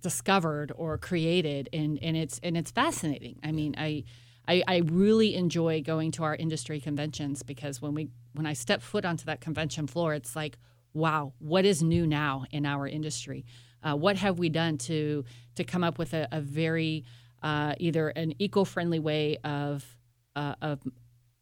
discovered 0.00 0.70
or 0.76 0.98
created 0.98 1.68
and, 1.72 1.98
and 2.02 2.16
it's 2.16 2.38
and 2.42 2.56
it's 2.56 2.70
fascinating 2.70 3.40
i 3.42 3.50
mean 3.50 3.74
I, 3.78 4.04
I 4.46 4.62
i 4.68 4.76
really 4.84 5.34
enjoy 5.34 5.82
going 5.82 6.12
to 6.12 6.22
our 6.22 6.36
industry 6.36 6.80
conventions 6.80 7.42
because 7.42 7.80
when 7.80 7.94
we 7.94 8.10
when 8.34 8.46
i 8.46 8.52
step 8.52 8.82
foot 8.82 9.04
onto 9.06 9.24
that 9.24 9.40
convention 9.40 9.86
floor 9.86 10.12
it's 10.12 10.36
like 10.36 10.58
wow 10.92 11.32
what 11.38 11.64
is 11.64 11.82
new 11.82 12.06
now 12.06 12.44
in 12.52 12.66
our 12.66 12.86
industry 12.86 13.46
uh, 13.82 13.96
what 13.96 14.16
have 14.16 14.38
we 14.38 14.48
done 14.48 14.76
to 14.78 15.24
to 15.56 15.64
come 15.64 15.82
up 15.82 15.98
with 15.98 16.12
a, 16.12 16.28
a 16.30 16.42
very 16.42 17.04
uh, 17.42 17.74
either 17.78 18.08
an 18.10 18.34
eco-friendly 18.38 18.98
way 18.98 19.38
of 19.44 19.96
uh, 20.34 20.54
of 20.60 20.80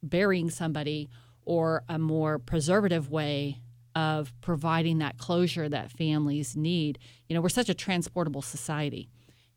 burying 0.03 0.51
somebody 0.51 1.09
or 1.45 1.83
a 1.89 1.99
more 1.99 2.39
preservative 2.39 3.11
way 3.11 3.61
of 3.95 4.33
providing 4.41 4.99
that 4.99 5.19
closure 5.19 5.69
that 5.69 5.91
families 5.91 6.57
need. 6.57 6.99
You 7.29 7.35
know, 7.35 7.41
we're 7.41 7.49
such 7.49 7.69
a 7.69 7.75
transportable 7.75 8.43
society, 8.43 9.09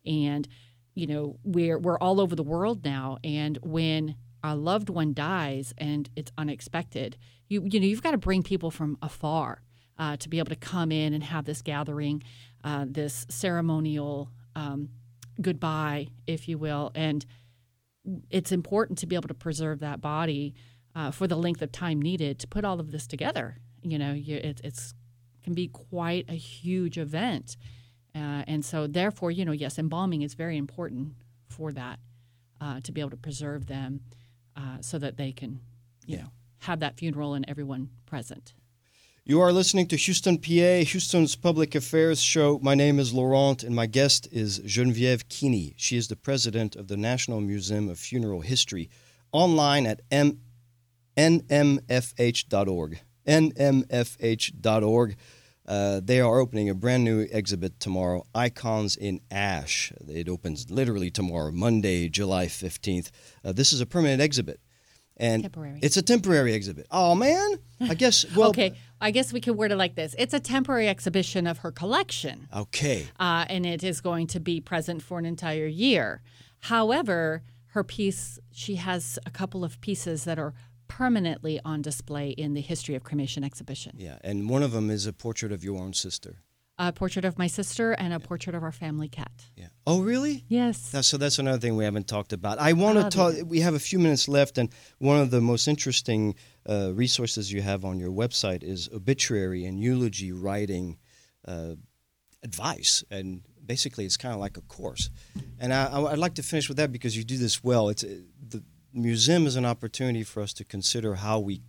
and 0.06 0.46
you 0.94 1.06
know 1.06 1.38
we're 1.44 1.78
we're 1.78 1.98
all 1.98 2.20
over 2.20 2.34
the 2.36 2.42
world 2.42 2.84
now. 2.84 3.18
And 3.24 3.58
when 3.62 4.16
a 4.42 4.54
loved 4.54 4.88
one 4.88 5.14
dies 5.14 5.74
and 5.78 6.08
it's 6.16 6.32
unexpected, 6.38 7.16
you 7.48 7.66
you 7.70 7.80
know 7.80 7.86
you've 7.86 8.02
got 8.02 8.12
to 8.12 8.18
bring 8.18 8.42
people 8.42 8.70
from 8.70 8.96
afar 9.02 9.62
uh, 9.98 10.16
to 10.16 10.28
be 10.28 10.38
able 10.38 10.50
to 10.50 10.56
come 10.56 10.92
in 10.92 11.12
and 11.12 11.24
have 11.24 11.44
this 11.44 11.62
gathering, 11.62 12.22
uh, 12.64 12.86
this 12.88 13.26
ceremonial 13.28 14.30
um, 14.54 14.88
goodbye, 15.40 16.08
if 16.26 16.48
you 16.48 16.58
will, 16.58 16.90
and 16.94 17.24
it's 18.30 18.52
important 18.52 18.98
to 18.98 19.06
be 19.06 19.14
able 19.14 19.28
to 19.28 19.34
preserve 19.34 19.80
that 19.80 20.00
body 20.00 20.54
uh, 20.94 21.10
for 21.10 21.26
the 21.26 21.36
length 21.36 21.62
of 21.62 21.70
time 21.72 22.00
needed 22.00 22.38
to 22.38 22.46
put 22.48 22.64
all 22.64 22.80
of 22.80 22.90
this 22.90 23.06
together. 23.06 23.58
You 23.82 23.98
know, 23.98 24.12
you, 24.12 24.36
it, 24.36 24.60
it's 24.64 24.94
can 25.42 25.54
be 25.54 25.68
quite 25.68 26.24
a 26.28 26.34
huge 26.34 26.98
event, 26.98 27.56
uh, 28.14 28.42
and 28.46 28.64
so 28.64 28.86
therefore, 28.86 29.30
you 29.30 29.44
know, 29.44 29.52
yes, 29.52 29.78
embalming 29.78 30.22
is 30.22 30.34
very 30.34 30.56
important 30.56 31.12
for 31.48 31.72
that 31.72 31.98
uh, 32.60 32.80
to 32.82 32.92
be 32.92 33.00
able 33.00 33.10
to 33.10 33.16
preserve 33.16 33.66
them 33.66 34.00
uh, 34.56 34.78
so 34.80 34.98
that 34.98 35.16
they 35.16 35.32
can, 35.32 35.60
you 36.06 36.16
Yeah. 36.16 36.22
know, 36.24 36.28
have 36.62 36.80
that 36.80 36.96
funeral 36.98 37.34
and 37.34 37.44
everyone 37.48 37.90
present. 38.06 38.54
You 39.30 39.42
are 39.42 39.52
listening 39.52 39.88
to 39.88 39.96
Houston, 39.96 40.38
PA, 40.38 40.88
Houston's 40.90 41.36
public 41.36 41.74
affairs 41.74 42.22
show. 42.22 42.58
My 42.62 42.74
name 42.74 42.98
is 42.98 43.12
Laurent, 43.12 43.62
and 43.62 43.76
my 43.76 43.84
guest 43.84 44.26
is 44.32 44.58
Geneviève 44.60 45.28
Keeney. 45.28 45.74
She 45.76 45.98
is 45.98 46.08
the 46.08 46.16
president 46.16 46.74
of 46.74 46.88
the 46.88 46.96
National 46.96 47.42
Museum 47.42 47.90
of 47.90 47.98
Funeral 47.98 48.40
History, 48.40 48.88
online 49.30 49.84
at 49.84 50.00
m- 50.10 50.40
nmfh.org. 51.14 53.00
nmfh.org. 53.26 55.16
Uh, 55.66 56.00
they 56.02 56.20
are 56.22 56.38
opening 56.38 56.70
a 56.70 56.74
brand 56.74 57.04
new 57.04 57.28
exhibit 57.30 57.78
tomorrow, 57.78 58.24
Icons 58.34 58.96
in 58.96 59.20
Ash. 59.30 59.92
It 60.08 60.30
opens 60.30 60.70
literally 60.70 61.10
tomorrow, 61.10 61.50
Monday, 61.50 62.08
July 62.08 62.46
15th. 62.46 63.10
Uh, 63.44 63.52
this 63.52 63.74
is 63.74 63.82
a 63.82 63.86
permanent 63.86 64.22
exhibit. 64.22 64.58
And 65.18 65.42
Temporary. 65.42 65.80
it's 65.82 65.96
a 65.96 66.02
temporary 66.02 66.54
exhibit. 66.54 66.86
Oh, 66.90 67.14
man. 67.14 67.58
I 67.80 67.94
guess, 67.94 68.24
well, 68.36 68.50
okay, 68.50 68.74
I 69.00 69.10
guess 69.10 69.32
we 69.32 69.40
could 69.40 69.56
word 69.56 69.72
it 69.72 69.76
like 69.76 69.94
this: 69.94 70.14
It's 70.18 70.34
a 70.34 70.40
temporary 70.40 70.88
exhibition 70.88 71.46
of 71.46 71.58
her 71.58 71.72
collection. 71.72 72.48
Okay. 72.54 73.06
uh, 73.18 73.44
and 73.48 73.66
it 73.66 73.82
is 73.82 74.00
going 74.00 74.26
to 74.28 74.40
be 74.40 74.60
present 74.60 75.02
for 75.02 75.18
an 75.18 75.24
entire 75.24 75.66
year. 75.66 76.22
However, 76.60 77.42
her 77.72 77.84
piece, 77.84 78.38
she 78.52 78.76
has 78.76 79.18
a 79.26 79.30
couple 79.30 79.64
of 79.64 79.80
pieces 79.80 80.24
that 80.24 80.38
are 80.38 80.54
permanently 80.88 81.60
on 81.64 81.82
display 81.82 82.30
in 82.30 82.54
the 82.54 82.60
History 82.60 82.94
of 82.94 83.04
Cremation 83.04 83.44
exhibition. 83.44 83.92
Yeah, 83.98 84.18
and 84.24 84.48
one 84.48 84.62
of 84.62 84.72
them 84.72 84.90
is 84.90 85.06
a 85.06 85.12
portrait 85.12 85.52
of 85.52 85.62
your 85.62 85.78
own 85.78 85.92
sister. 85.92 86.36
A 86.80 86.92
portrait 86.92 87.24
of 87.24 87.36
my 87.38 87.48
sister 87.48 87.92
and 87.92 88.12
a 88.14 88.20
portrait 88.20 88.54
of 88.54 88.62
our 88.62 88.70
family 88.70 89.08
cat. 89.08 89.32
Yeah. 89.56 89.66
Oh, 89.84 90.00
really? 90.02 90.44
Yes. 90.48 90.90
That's, 90.90 91.08
so 91.08 91.16
that's 91.16 91.38
another 91.40 91.58
thing 91.58 91.76
we 91.76 91.82
haven't 91.84 92.06
talked 92.06 92.32
about. 92.32 92.58
I 92.60 92.72
want 92.74 92.98
to 92.98 93.10
talk. 93.16 93.34
We 93.46 93.60
have 93.60 93.74
a 93.74 93.80
few 93.80 93.98
minutes 93.98 94.28
left, 94.28 94.58
and 94.58 94.68
one 94.98 95.18
of 95.20 95.30
the 95.32 95.40
most 95.40 95.66
interesting 95.66 96.36
uh, 96.68 96.92
resources 96.94 97.52
you 97.52 97.62
have 97.62 97.84
on 97.84 97.98
your 97.98 98.10
website 98.12 98.62
is 98.62 98.88
obituary 98.94 99.64
and 99.64 99.80
eulogy 99.80 100.30
writing 100.30 100.98
uh, 101.48 101.74
advice, 102.44 103.02
and 103.10 103.42
basically 103.66 104.04
it's 104.04 104.16
kind 104.16 104.32
of 104.34 104.40
like 104.40 104.56
a 104.56 104.60
course. 104.62 105.10
And 105.58 105.74
I, 105.74 105.86
I- 105.86 106.12
I'd 106.12 106.18
like 106.18 106.34
to 106.34 106.42
finish 106.42 106.68
with 106.68 106.76
that 106.76 106.92
because 106.92 107.16
you 107.16 107.24
do 107.24 107.38
this 107.38 107.64
well. 107.64 107.88
It's 107.88 108.04
uh, 108.04 108.08
the 108.48 108.62
museum 108.92 109.46
is 109.46 109.56
an 109.56 109.64
opportunity 109.66 110.22
for 110.22 110.42
us 110.42 110.52
to 110.54 110.64
consider 110.64 111.16
how 111.16 111.40
we 111.40 111.62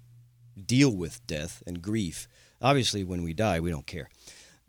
deal 0.65 0.95
with 0.95 1.25
death 1.25 1.63
and 1.65 1.81
grief. 1.81 2.27
Obviously, 2.61 3.03
when 3.03 3.23
we 3.23 3.33
die, 3.33 3.59
we 3.59 3.71
don't 3.71 3.87
care, 3.87 4.09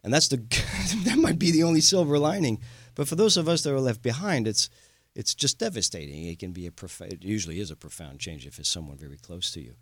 and 0.02 0.12
that's 0.12 0.28
the 0.28 0.36
that 1.04 1.18
might 1.18 1.38
be 1.38 1.50
the 1.50 1.62
only 1.62 1.80
silver 1.80 2.18
lining. 2.18 2.60
But 2.94 3.08
for 3.08 3.16
those 3.16 3.36
of 3.36 3.48
us 3.48 3.62
that 3.62 3.72
are 3.72 3.80
left 3.80 4.02
behind, 4.02 4.46
it's 4.46 4.70
it's 5.14 5.34
just 5.34 5.58
devastating. 5.58 6.26
It 6.26 6.38
can 6.38 6.52
be 6.52 6.66
a 6.66 6.72
it 7.04 7.24
usually 7.24 7.60
is 7.60 7.70
a 7.70 7.76
profound 7.76 8.20
change 8.20 8.46
if 8.46 8.58
it's 8.58 8.68
someone 8.68 8.96
very 8.96 9.16
close 9.18 9.50
to 9.52 9.60
you. 9.60 9.74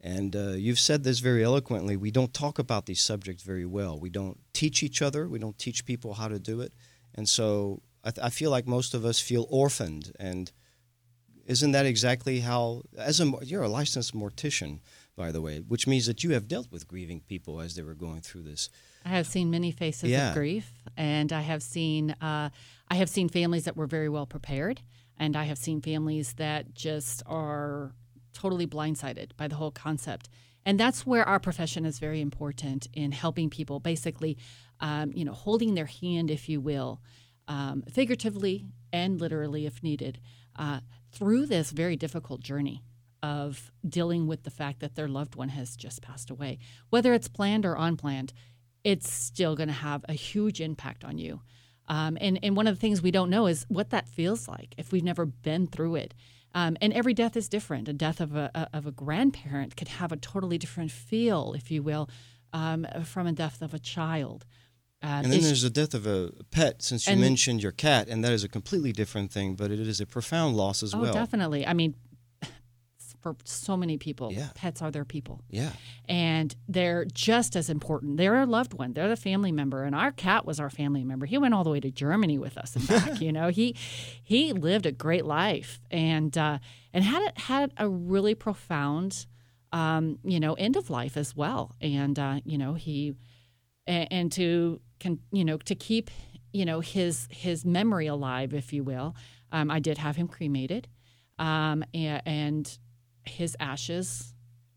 And 0.00 0.34
uh, 0.34 0.50
you've 0.50 0.80
said 0.80 1.04
this 1.04 1.20
very 1.20 1.44
eloquently. 1.44 1.96
We 1.96 2.10
don't 2.10 2.34
talk 2.34 2.58
about 2.58 2.86
these 2.86 3.00
subjects 3.00 3.44
very 3.44 3.64
well. 3.64 4.00
We 4.00 4.10
don't 4.10 4.38
teach 4.52 4.82
each 4.82 5.00
other. 5.00 5.28
We 5.28 5.38
don't 5.38 5.58
teach 5.58 5.84
people 5.84 6.14
how 6.14 6.26
to 6.26 6.40
do 6.40 6.60
it. 6.60 6.72
And 7.14 7.28
so 7.28 7.82
I, 8.02 8.10
th- 8.10 8.24
I 8.24 8.30
feel 8.30 8.50
like 8.50 8.66
most 8.66 8.94
of 8.94 9.04
us 9.04 9.20
feel 9.20 9.46
orphaned. 9.48 10.12
And 10.18 10.50
isn't 11.46 11.70
that 11.70 11.86
exactly 11.86 12.40
how? 12.40 12.82
As 12.98 13.20
a 13.20 13.32
you're 13.42 13.62
a 13.62 13.68
licensed 13.68 14.12
mortician, 14.12 14.80
by 15.16 15.30
the 15.30 15.40
way, 15.40 15.58
which 15.58 15.86
means 15.86 16.06
that 16.06 16.24
you 16.24 16.30
have 16.30 16.48
dealt 16.48 16.72
with 16.72 16.88
grieving 16.88 17.20
people 17.20 17.60
as 17.60 17.76
they 17.76 17.82
were 17.82 17.94
going 17.94 18.22
through 18.22 18.42
this. 18.42 18.70
I 19.04 19.10
have 19.10 19.26
seen 19.26 19.50
many 19.50 19.70
faces 19.70 20.10
Yeah. 20.10 20.28
of 20.28 20.34
grief, 20.34 20.72
and 20.96 21.32
I 21.32 21.40
have 21.42 21.62
seen 21.62 22.10
uh, 22.20 22.50
I 22.88 22.94
have 22.96 23.08
seen 23.08 23.28
families 23.28 23.64
that 23.64 23.76
were 23.76 23.86
very 23.86 24.08
well 24.08 24.26
prepared, 24.26 24.82
and 25.16 25.36
I 25.36 25.44
have 25.44 25.58
seen 25.58 25.80
families 25.80 26.34
that 26.34 26.74
just 26.74 27.22
are 27.26 27.94
totally 28.34 28.66
blindsided 28.66 29.36
by 29.36 29.48
the 29.48 29.54
whole 29.56 29.70
concept. 29.70 30.28
And 30.64 30.78
that's 30.78 31.04
where 31.06 31.26
our 31.26 31.40
profession 31.40 31.84
is 31.84 31.98
very 31.98 32.20
important 32.20 32.86
in 32.92 33.10
helping 33.12 33.50
people, 33.50 33.80
basically, 33.80 34.38
um, 34.80 35.10
you 35.12 35.24
know, 35.24 35.32
holding 35.32 35.74
their 35.74 35.86
hand, 35.86 36.30
if 36.30 36.48
you 36.48 36.60
will, 36.60 37.00
um, 37.48 37.82
figuratively 37.90 38.66
and 38.92 39.20
literally, 39.20 39.66
if 39.66 39.82
needed, 39.82 40.20
uh, 40.56 40.80
through 41.10 41.46
this 41.46 41.70
very 41.72 41.96
difficult 41.96 42.40
journey 42.42 42.82
of 43.22 43.72
dealing 43.88 44.26
with 44.26 44.42
the 44.44 44.50
fact 44.50 44.80
that 44.80 44.94
their 44.94 45.08
loved 45.08 45.34
one 45.34 45.48
has 45.50 45.76
just 45.76 46.02
passed 46.02 46.30
away, 46.30 46.58
whether 46.90 47.12
it's 47.14 47.28
planned 47.28 47.64
or 47.64 47.74
unplanned 47.76 48.32
it's 48.84 49.10
still 49.12 49.54
going 49.56 49.68
to 49.68 49.74
have 49.74 50.04
a 50.08 50.12
huge 50.14 50.60
impact 50.60 51.04
on 51.04 51.18
you. 51.18 51.40
Um, 51.88 52.16
and, 52.20 52.38
and 52.42 52.56
one 52.56 52.66
of 52.66 52.74
the 52.74 52.80
things 52.80 53.02
we 53.02 53.10
don't 53.10 53.30
know 53.30 53.46
is 53.46 53.66
what 53.68 53.90
that 53.90 54.08
feels 54.08 54.48
like 54.48 54.74
if 54.78 54.92
we've 54.92 55.04
never 55.04 55.26
been 55.26 55.66
through 55.66 55.96
it. 55.96 56.14
Um, 56.54 56.76
and 56.80 56.92
every 56.92 57.14
death 57.14 57.36
is 57.36 57.48
different. 57.48 57.88
A 57.88 57.92
death 57.92 58.20
of 58.20 58.36
a, 58.36 58.50
a- 58.54 58.76
of 58.76 58.86
a 58.86 58.92
grandparent 58.92 59.76
could 59.76 59.88
have 59.88 60.12
a 60.12 60.16
totally 60.16 60.58
different 60.58 60.90
feel, 60.90 61.54
if 61.54 61.70
you 61.70 61.82
will, 61.82 62.08
um, 62.52 62.86
from 63.04 63.26
a 63.26 63.32
death 63.32 63.62
of 63.62 63.74
a 63.74 63.78
child. 63.78 64.44
Uh, 65.02 65.22
And 65.24 65.32
then 65.32 65.40
there's 65.40 65.62
the 65.62 65.70
death 65.70 65.94
of 65.94 66.06
a 66.06 66.30
pet, 66.50 66.82
since 66.82 67.08
you 67.08 67.16
mentioned 67.16 67.62
your 67.62 67.72
cat, 67.72 68.08
and 68.08 68.22
that 68.22 68.32
is 68.32 68.44
a 68.44 68.48
completely 68.48 68.92
different 68.92 69.32
thing, 69.32 69.54
but 69.56 69.70
it 69.70 69.80
is 69.80 70.00
a 70.00 70.06
profound 70.06 70.56
loss 70.56 70.82
as 70.82 70.94
oh, 70.94 71.00
well. 71.00 71.12
definitely. 71.12 71.66
I 71.66 71.72
mean, 71.72 71.96
for 73.22 73.36
so 73.44 73.76
many 73.76 73.96
people, 73.98 74.32
Yeah. 74.32 74.48
pets 74.54 74.82
are 74.82 74.90
their 74.90 75.04
people. 75.04 75.40
Yeah. 75.48 75.70
and 76.08 76.54
they're 76.68 77.04
just 77.06 77.54
as 77.56 77.70
important. 77.70 78.16
They're 78.16 78.42
a 78.42 78.46
loved 78.46 78.74
one. 78.74 78.92
They're 78.92 79.08
the 79.08 79.16
family 79.16 79.52
member, 79.52 79.84
and 79.84 79.94
our 79.94 80.10
cat 80.12 80.44
was 80.44 80.58
our 80.60 80.68
family 80.70 81.04
member. 81.04 81.24
He 81.26 81.38
went 81.38 81.54
all 81.54 81.64
the 81.64 81.70
way 81.70 81.80
to 81.80 81.90
Germany 81.90 82.36
with 82.38 82.58
us 82.58 82.74
and 82.76 82.86
back. 82.88 83.20
you 83.20 83.32
know, 83.32 83.48
he 83.48 83.76
he 84.22 84.52
lived 84.52 84.84
a 84.86 84.92
great 84.92 85.24
life 85.24 85.80
and 85.90 86.36
uh, 86.36 86.58
and 86.92 87.04
had 87.04 87.22
it 87.22 87.38
had 87.38 87.72
a 87.78 87.88
really 87.88 88.34
profound, 88.34 89.26
um, 89.72 90.18
you 90.24 90.40
know, 90.40 90.54
end 90.54 90.76
of 90.76 90.90
life 90.90 91.16
as 91.16 91.34
well. 91.36 91.74
And 91.80 92.18
uh, 92.18 92.40
you 92.44 92.58
know, 92.58 92.74
he 92.74 93.14
and, 93.86 94.08
and 94.12 94.32
to 94.32 94.80
can 94.98 95.20
you 95.30 95.44
know 95.44 95.56
to 95.58 95.74
keep 95.74 96.10
you 96.52 96.64
know 96.64 96.80
his 96.80 97.28
his 97.30 97.64
memory 97.64 98.08
alive, 98.08 98.52
if 98.52 98.72
you 98.72 98.82
will. 98.84 99.14
Um, 99.52 99.70
I 99.70 99.78
did 99.80 99.98
have 99.98 100.16
him 100.16 100.28
cremated, 100.28 100.88
um, 101.38 101.84
and, 101.94 102.22
and 102.26 102.78
his 103.24 103.56
ashes 103.60 104.34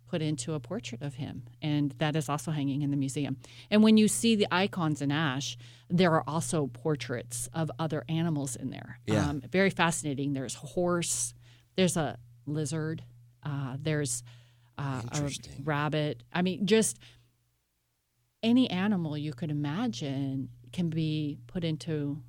put 0.07 0.21
into 0.21 0.53
a 0.53 0.59
portrait 0.59 1.01
of 1.01 1.15
him, 1.15 1.43
and 1.61 1.91
that 1.97 2.15
is 2.15 2.29
also 2.29 2.51
hanging 2.51 2.81
in 2.83 2.91
the 2.91 2.97
museum. 2.97 3.37
And 3.71 3.83
when 3.83 3.97
you 3.97 4.07
see 4.07 4.35
the 4.35 4.47
icons 4.51 5.01
in 5.01 5.11
ash, 5.11 5.57
there 5.89 6.11
are 6.11 6.23
also 6.27 6.67
portraits 6.67 7.49
of 7.53 7.71
other 7.79 8.03
animals 8.07 8.55
in 8.55 8.69
there. 8.69 8.99
Yeah. 9.07 9.27
Um, 9.27 9.41
very 9.51 9.69
fascinating. 9.69 10.33
There's 10.33 10.55
a 10.55 10.59
horse, 10.59 11.33
there's 11.75 11.97
a 11.97 12.17
lizard, 12.45 13.03
uh, 13.43 13.77
there's 13.79 14.23
uh, 14.77 15.01
a 15.11 15.31
rabbit. 15.63 16.23
I 16.31 16.41
mean, 16.41 16.65
just 16.65 16.99
any 18.43 18.69
animal 18.69 19.17
you 19.17 19.33
could 19.33 19.49
imagine 19.49 20.49
can 20.71 20.89
be 20.89 21.39
put 21.47 21.63
into 21.63 22.21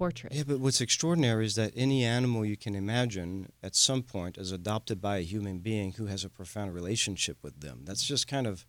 portrait. 0.00 0.32
Yeah, 0.34 0.44
but 0.50 0.58
what's 0.64 0.80
extraordinary 0.80 1.44
is 1.50 1.54
that 1.60 1.72
any 1.86 2.00
animal 2.18 2.42
you 2.52 2.56
can 2.64 2.74
imagine 2.74 3.30
at 3.62 3.74
some 3.76 4.02
point 4.02 4.38
is 4.38 4.50
adopted 4.60 4.98
by 5.08 5.14
a 5.18 5.30
human 5.34 5.58
being 5.70 5.88
who 5.98 6.06
has 6.06 6.24
a 6.24 6.28
profound 6.30 6.68
relationship 6.80 7.36
with 7.42 7.56
them. 7.60 7.76
That's 7.86 8.04
just 8.12 8.26
kind 8.26 8.46
of 8.46 8.66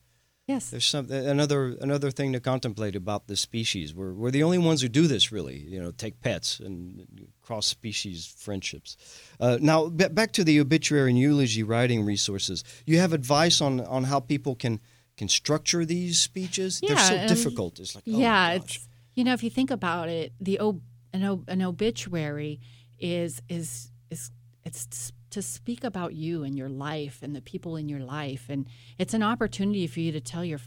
Yes. 0.48 0.70
there's 0.72 0.86
some 0.96 1.10
another 1.12 1.62
another 1.88 2.12
thing 2.12 2.34
to 2.34 2.40
contemplate 2.42 2.96
about 3.04 3.28
the 3.28 3.38
species. 3.38 3.88
We're 3.98 4.14
we're 4.20 4.32
the 4.40 4.44
only 4.44 4.58
ones 4.58 4.82
who 4.82 4.90
do 4.90 5.06
this 5.08 5.32
really. 5.32 5.60
You 5.74 5.80
know, 5.82 5.92
take 5.92 6.16
pets 6.28 6.60
and 6.66 6.78
cross 7.46 7.66
species 7.68 8.18
friendships. 8.46 8.98
Uh, 9.40 9.58
now 9.62 9.80
b- 10.00 10.10
back 10.20 10.32
to 10.34 10.44
the 10.44 10.60
obituary 10.60 11.10
and 11.12 11.20
eulogy 11.20 11.64
writing 11.64 12.04
resources. 12.14 12.64
You 12.86 12.98
have 13.04 13.14
advice 13.14 13.58
on 13.68 13.80
on 13.96 14.04
how 14.12 14.20
people 14.20 14.56
can 14.64 14.80
can 15.20 15.30
structure 15.30 15.86
these 15.86 16.16
speeches. 16.30 16.82
They're 16.86 16.98
so 17.12 17.18
um, 17.18 17.28
difficult. 17.28 17.80
It's 17.80 17.94
like 17.96 18.06
oh 18.08 18.20
yeah, 18.20 18.58
it's 18.58 18.76
you 19.18 19.24
know 19.24 19.34
if 19.38 19.44
you 19.44 19.52
think 19.60 19.72
about 19.72 20.10
it, 20.10 20.34
the 20.48 20.60
ob- 20.60 20.82
an, 21.14 21.44
an 21.48 21.62
obituary 21.62 22.60
is 23.00 23.42
is 23.50 23.92
is 24.10 24.32
it's 24.64 25.12
to 25.32 25.42
speak 25.42 25.84
about 25.84 26.14
you 26.14 26.44
and 26.44 26.58
your 26.58 26.70
life 26.70 27.20
and 27.22 27.36
the 27.36 27.42
people 27.42 27.76
in 27.78 27.90
your 27.90 28.02
life, 28.02 28.46
and 28.50 28.68
it's 28.98 29.14
an 29.14 29.24
opportunity 29.24 29.88
for 29.88 30.00
you 30.00 30.12
to 30.12 30.22
tell 30.22 30.46
your 30.46 30.60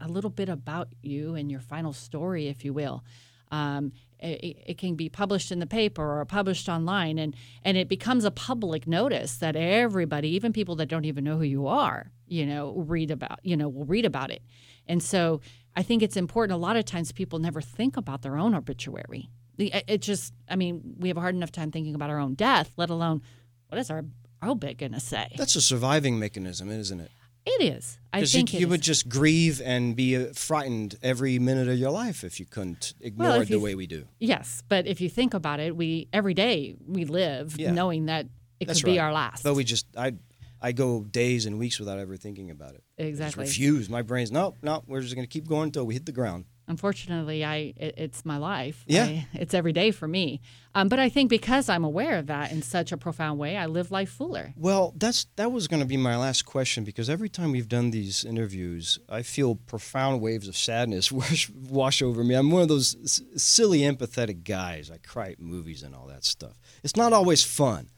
a 0.00 0.08
little 0.08 0.30
bit 0.30 0.48
about 0.48 0.88
you 1.02 1.34
and 1.34 1.50
your 1.50 1.60
final 1.60 1.92
story, 1.92 2.48
if 2.48 2.64
you 2.64 2.72
will. 2.72 3.02
Um, 3.50 3.92
it, 4.20 4.56
it, 4.66 4.78
can 4.78 4.94
be 4.94 5.08
published 5.08 5.50
in 5.50 5.58
the 5.58 5.66
paper 5.66 6.20
or 6.20 6.24
published 6.24 6.68
online, 6.68 7.18
and 7.18 7.34
and 7.64 7.76
it 7.76 7.88
becomes 7.88 8.24
a 8.24 8.30
public 8.30 8.86
notice 8.86 9.36
that 9.38 9.56
everybody, 9.56 10.28
even 10.28 10.52
people 10.52 10.76
that 10.76 10.86
don't 10.86 11.04
even 11.04 11.24
know 11.24 11.38
who 11.38 11.44
you 11.44 11.66
are, 11.66 12.12
you 12.28 12.46
know, 12.46 12.74
read 12.76 13.10
about, 13.10 13.40
you 13.42 13.56
know, 13.56 13.68
will 13.68 13.86
read 13.86 14.04
about 14.04 14.30
it. 14.30 14.42
And 14.86 15.02
so 15.02 15.40
I 15.74 15.82
think 15.82 16.02
it's 16.02 16.16
important. 16.16 16.54
A 16.54 16.60
lot 16.60 16.76
of 16.76 16.84
times, 16.84 17.10
people 17.10 17.38
never 17.38 17.60
think 17.60 17.96
about 17.96 18.22
their 18.22 18.36
own 18.36 18.54
obituary. 18.54 19.30
It 19.58 20.00
just, 20.00 20.32
I 20.48 20.56
mean, 20.56 20.96
we 20.98 21.08
have 21.08 21.16
a 21.16 21.20
hard 21.20 21.34
enough 21.34 21.52
time 21.52 21.70
thinking 21.70 21.94
about 21.94 22.10
our 22.10 22.18
own 22.18 22.34
death, 22.34 22.72
let 22.76 22.90
alone 22.90 23.22
what 23.68 23.78
is 23.78 23.90
our 23.90 24.04
obit 24.42 24.78
going 24.78 24.92
to 24.92 25.00
say. 25.00 25.28
That's 25.36 25.56
a 25.56 25.60
surviving 25.60 26.18
mechanism, 26.18 26.70
isn't 26.70 27.00
it? 27.00 27.10
It 27.46 27.62
is. 27.62 27.98
I 28.12 28.24
think 28.24 28.52
you, 28.52 28.60
you 28.60 28.68
would 28.68 28.82
just 28.82 29.08
grieve 29.08 29.62
and 29.64 29.96
be 29.96 30.16
uh, 30.16 30.32
frightened 30.34 30.96
every 31.02 31.38
minute 31.38 31.68
of 31.68 31.78
your 31.78 31.90
life 31.90 32.22
if 32.22 32.38
you 32.38 32.46
couldn't 32.46 32.92
ignore 33.00 33.28
well, 33.28 33.40
it 33.40 33.48
the 33.48 33.58
way 33.58 33.74
we 33.74 33.86
do. 33.86 34.06
Yes, 34.18 34.62
but 34.68 34.86
if 34.86 35.00
you 35.00 35.08
think 35.08 35.32
about 35.32 35.58
it, 35.58 35.74
we 35.74 36.08
every 36.12 36.34
day 36.34 36.76
we 36.86 37.06
live 37.06 37.58
yeah. 37.58 37.72
knowing 37.72 38.06
that 38.06 38.26
it 38.60 38.66
That's 38.66 38.80
could 38.80 38.88
right. 38.88 38.94
be 38.94 38.98
our 38.98 39.12
last. 39.12 39.42
But 39.42 39.54
we 39.54 39.64
just 39.64 39.86
I 39.96 40.14
I 40.60 40.72
go 40.72 41.02
days 41.02 41.46
and 41.46 41.58
weeks 41.58 41.80
without 41.80 41.98
ever 41.98 42.16
thinking 42.16 42.50
about 42.50 42.74
it. 42.74 42.84
Exactly. 42.98 43.44
I 43.44 43.46
refuse. 43.46 43.88
My 43.88 44.02
brain's 44.02 44.30
no, 44.30 44.54
no. 44.62 44.82
We're 44.86 45.00
just 45.00 45.14
going 45.14 45.26
to 45.26 45.32
keep 45.32 45.48
going 45.48 45.68
until 45.68 45.86
we 45.86 45.94
hit 45.94 46.04
the 46.04 46.12
ground 46.12 46.44
unfortunately 46.70 47.44
i 47.44 47.56
it, 47.76 47.94
it's 47.98 48.24
my 48.24 48.38
life. 48.38 48.84
Yeah. 48.86 49.04
I, 49.04 49.26
it's 49.34 49.54
every 49.54 49.72
day 49.72 49.90
for 49.90 50.08
me. 50.08 50.40
Um, 50.74 50.88
but 50.88 50.98
i 50.98 51.08
think 51.08 51.28
because 51.28 51.68
i'm 51.68 51.84
aware 51.84 52.16
of 52.18 52.26
that 52.28 52.52
in 52.52 52.62
such 52.62 52.92
a 52.92 52.96
profound 52.96 53.38
way 53.38 53.56
i 53.56 53.66
live 53.66 53.90
life 53.90 54.10
fuller. 54.10 54.54
Well 54.56 54.94
that's 54.96 55.26
that 55.36 55.52
was 55.52 55.68
going 55.68 55.80
to 55.80 55.86
be 55.86 55.96
my 55.96 56.16
last 56.16 56.46
question 56.46 56.84
because 56.84 57.10
every 57.10 57.28
time 57.28 57.52
we've 57.52 57.68
done 57.68 57.90
these 57.90 58.24
interviews 58.24 58.98
i 59.08 59.22
feel 59.22 59.56
profound 59.56 60.20
waves 60.20 60.48
of 60.48 60.56
sadness 60.56 61.10
wash, 61.20 61.50
wash 61.50 62.00
over 62.02 62.22
me. 62.24 62.34
I'm 62.34 62.50
one 62.50 62.62
of 62.62 62.68
those 62.68 62.96
s- 63.02 63.22
silly 63.36 63.80
empathetic 63.80 64.44
guys. 64.44 64.90
I 64.90 64.98
cry 64.98 65.30
at 65.30 65.40
movies 65.40 65.82
and 65.82 65.94
all 65.94 66.06
that 66.06 66.24
stuff. 66.24 66.60
It's 66.84 66.96
not 66.96 67.12
always 67.12 67.42
fun. 67.42 67.90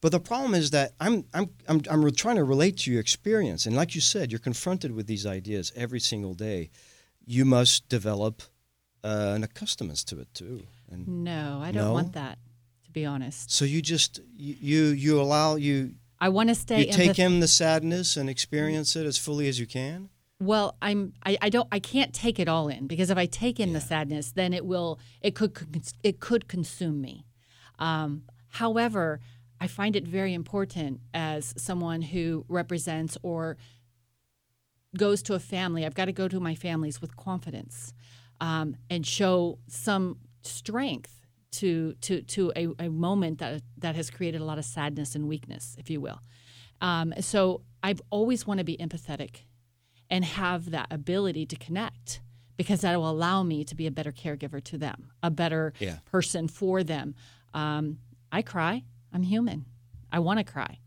But 0.00 0.12
the 0.12 0.20
problem 0.20 0.54
is 0.54 0.70
that 0.70 0.92
I'm, 1.00 1.24
I'm, 1.34 1.50
I'm, 1.68 1.82
I'm 1.90 2.12
trying 2.12 2.36
to 2.36 2.44
relate 2.44 2.78
to 2.78 2.90
your 2.90 3.00
experience. 3.00 3.66
And 3.66 3.74
like 3.74 3.94
you 3.94 4.00
said, 4.00 4.30
you're 4.30 4.38
confronted 4.38 4.92
with 4.92 5.06
these 5.06 5.26
ideas 5.26 5.72
every 5.74 5.98
single 5.98 6.34
day 6.34 6.70
you 7.28 7.44
must 7.44 7.88
develop 7.90 8.42
uh, 9.04 9.32
an 9.36 9.44
accustomance 9.44 10.02
to 10.02 10.18
it 10.18 10.32
too. 10.32 10.62
And 10.90 11.24
no, 11.24 11.60
I 11.62 11.70
don't 11.72 11.84
no? 11.84 11.92
want 11.92 12.14
that. 12.14 12.38
To 12.86 12.90
be 12.90 13.04
honest. 13.04 13.50
So 13.50 13.66
you 13.66 13.82
just 13.82 14.20
you 14.34 14.86
you 14.86 15.20
allow 15.20 15.56
you. 15.56 15.94
I 16.18 16.30
want 16.30 16.48
to 16.48 16.54
stay. 16.54 16.86
You 16.86 16.92
take 16.92 17.18
in 17.18 17.40
the 17.40 17.46
sadness 17.46 18.16
and 18.16 18.30
experience 18.30 18.96
it 18.96 19.06
as 19.06 19.18
fully 19.18 19.46
as 19.46 19.60
you 19.60 19.66
can. 19.66 20.08
Well, 20.40 20.76
I'm 20.80 21.12
I, 21.24 21.36
I 21.42 21.48
don't 21.50 21.68
I 21.70 21.80
can't 21.80 22.14
take 22.14 22.38
it 22.38 22.48
all 22.48 22.68
in 22.68 22.86
because 22.86 23.10
if 23.10 23.18
I 23.18 23.26
take 23.26 23.60
in 23.60 23.68
yeah. 23.68 23.74
the 23.74 23.80
sadness, 23.82 24.32
then 24.32 24.54
it 24.54 24.64
will 24.64 24.98
it 25.20 25.34
could 25.34 25.52
it 26.02 26.20
could 26.20 26.48
consume 26.48 27.00
me. 27.02 27.26
Um, 27.78 28.22
however, 28.48 29.20
I 29.60 29.66
find 29.66 29.96
it 29.96 30.06
very 30.06 30.32
important 30.32 31.00
as 31.12 31.52
someone 31.58 32.00
who 32.00 32.46
represents 32.48 33.18
or 33.22 33.58
goes 34.98 35.22
to 35.22 35.34
a 35.34 35.38
family, 35.38 35.86
I've 35.86 35.94
got 35.94 36.04
to 36.06 36.12
go 36.12 36.28
to 36.28 36.38
my 36.38 36.54
families 36.54 37.00
with 37.00 37.16
confidence 37.16 37.94
um, 38.40 38.76
and 38.90 39.06
show 39.06 39.58
some 39.66 40.18
strength 40.42 41.14
to 41.50 41.94
to 42.02 42.20
to 42.22 42.52
a, 42.54 42.68
a, 42.78 42.88
moment 42.90 43.38
that 43.38 43.62
that 43.78 43.96
has 43.96 44.10
created 44.10 44.42
a 44.42 44.44
lot 44.44 44.58
of 44.58 44.66
sadness 44.66 45.14
and 45.14 45.26
weakness, 45.26 45.76
if 45.78 45.88
you 45.88 46.00
will. 46.00 46.20
Um, 46.82 47.14
so 47.20 47.62
I've 47.82 48.02
always 48.10 48.46
want 48.46 48.58
to 48.58 48.64
be 48.64 48.76
empathetic 48.76 49.44
and 50.10 50.24
have 50.24 50.70
that 50.70 50.88
ability 50.90 51.46
to 51.46 51.56
connect 51.56 52.20
because 52.56 52.82
that 52.82 52.96
will 52.96 53.10
allow 53.10 53.42
me 53.42 53.64
to 53.64 53.74
be 53.74 53.86
a 53.86 53.90
better 53.90 54.12
caregiver 54.12 54.62
to 54.64 54.76
them, 54.76 55.10
a 55.22 55.30
better 55.30 55.72
yeah. 55.78 55.98
person 56.04 56.48
for 56.48 56.82
them. 56.82 57.14
Um, 57.54 57.98
I 58.30 58.42
cry. 58.42 58.84
I'm 59.12 59.22
human. 59.22 59.64
I 60.12 60.18
want 60.18 60.38
to 60.38 60.44
cry. 60.44 60.80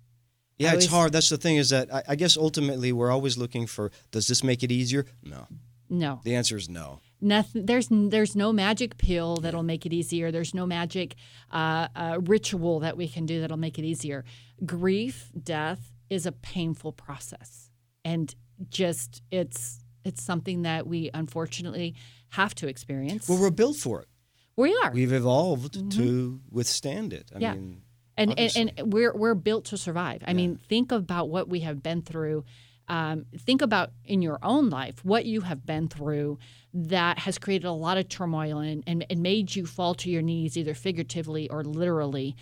Yeah, 0.62 0.74
it's 0.74 0.86
hard. 0.86 1.12
That's 1.12 1.30
the 1.30 1.38
thing 1.38 1.58
is 1.58 1.70
that 1.70 1.94
I, 1.94 2.04
I, 2.10 2.16
guess 2.16 2.38
ultimately 2.38 2.92
we're 2.92 3.12
always 3.12 3.38
looking 3.38 3.68
for 3.68 3.92
does 4.12 4.28
this 4.28 4.44
make 4.44 4.64
it 4.64 4.72
easier? 4.72 5.06
No. 5.24 5.48
No. 5.90 6.22
The 6.24 6.36
answer 6.36 6.56
is 6.56 6.70
no. 6.70 7.02
Nothing. 7.20 7.66
There's 7.66 7.88
there's 7.92 8.36
no 8.36 8.52
magic 8.52 8.98
pill 8.98 9.38
that'll 9.38 9.62
make 9.62 9.86
it 9.86 9.94
easier. 9.94 10.32
There's 10.32 10.54
no 10.54 10.66
magic 10.66 11.16
uh, 11.52 11.88
uh, 11.96 12.20
ritual 12.22 12.80
that 12.80 12.98
we 12.98 13.08
can 13.08 13.26
do 13.26 13.42
that'll 13.42 13.58
make 13.58 13.78
it 13.78 13.86
easier. 13.86 14.24
Grief, 14.66 15.32
death 15.42 15.92
is 16.10 16.26
a 16.26 16.32
painful 16.32 16.94
process, 16.94 17.70
and 18.04 18.34
just 18.70 19.22
it's 19.30 19.84
it's 20.04 20.24
something 20.24 20.64
that 20.64 20.88
we 20.88 21.12
unfortunately 21.14 21.96
have 22.30 22.56
to 22.56 22.68
experience. 22.68 23.30
Well, 23.30 23.40
we're 23.40 23.52
built 23.52 23.78
for 23.78 24.02
it. 24.02 24.08
We 24.56 24.76
are. 24.84 24.92
We've 24.92 25.14
evolved 25.14 25.76
mm-hmm. 25.76 25.90
to 25.90 26.40
withstand 26.50 27.14
it. 27.14 27.32
I 27.36 27.40
yeah. 27.40 27.54
mean, 27.54 27.82
and, 28.22 28.40
and, 28.40 28.74
and 28.78 28.94
we're 28.94 29.14
we're 29.14 29.36
built 29.36 29.66
to 29.66 29.78
survive. 29.78 30.24
I 30.26 30.32
yeah. 30.32 30.38
mean, 30.38 30.60
think 30.68 30.92
about 30.92 31.30
what 31.30 31.50
we 31.50 31.62
have 31.62 31.82
been 31.82 32.02
through. 32.02 32.46
Um, 32.88 33.26
think 33.38 33.62
about 33.62 33.92
in 34.04 34.22
your 34.22 34.38
own 34.44 34.70
life 34.70 35.06
what 35.06 35.26
you 35.26 35.42
have 35.42 35.66
been 35.66 35.88
through 35.88 36.40
that 36.74 37.20
has 37.20 37.38
created 37.38 37.66
a 37.66 37.72
lot 37.72 37.98
of 37.98 38.10
turmoil 38.10 38.60
and, 38.60 38.84
and, 38.88 39.06
and 39.10 39.22
made 39.22 39.56
you 39.56 39.66
fall 39.66 39.94
to 39.96 40.10
your 40.10 40.22
knees 40.22 40.58
either 40.58 40.74
figuratively 40.74 41.50
or 41.50 41.64
literally 41.64 42.36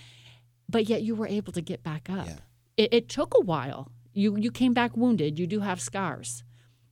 but 0.67 0.87
yet 0.87 1.03
you 1.03 1.13
were 1.13 1.27
able 1.27 1.51
to 1.53 1.61
get 1.61 1.83
back 1.83 2.09
up 2.09 2.25
yeah. 2.25 2.35
it, 2.77 2.93
it, 2.93 3.09
took 3.09 3.33
a 3.35 3.41
while 3.41 3.91
you 4.13 4.37
you 4.37 4.49
came 4.49 4.73
back 4.73 4.95
wounded 4.95 5.37
you 5.37 5.45
do 5.45 5.59
have 5.59 5.81
scars 5.81 6.43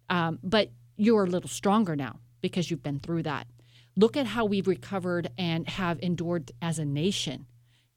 um, 0.10 0.38
but 0.43 0.69
you're 0.97 1.23
a 1.23 1.30
little 1.30 1.50
stronger 1.50 1.95
now 1.95 2.19
because 2.41 2.69
you've 2.69 2.84
been 2.84 3.00
through 3.00 3.23
that 3.23 3.47
look 3.95 4.17
at 4.17 4.28
how 4.28 4.45
we've 4.45 4.67
recovered 4.67 5.32
and 5.38 5.67
have 5.69 6.00
endured 6.02 6.52
as 6.62 6.78
a 6.78 6.86
nation 6.86 7.47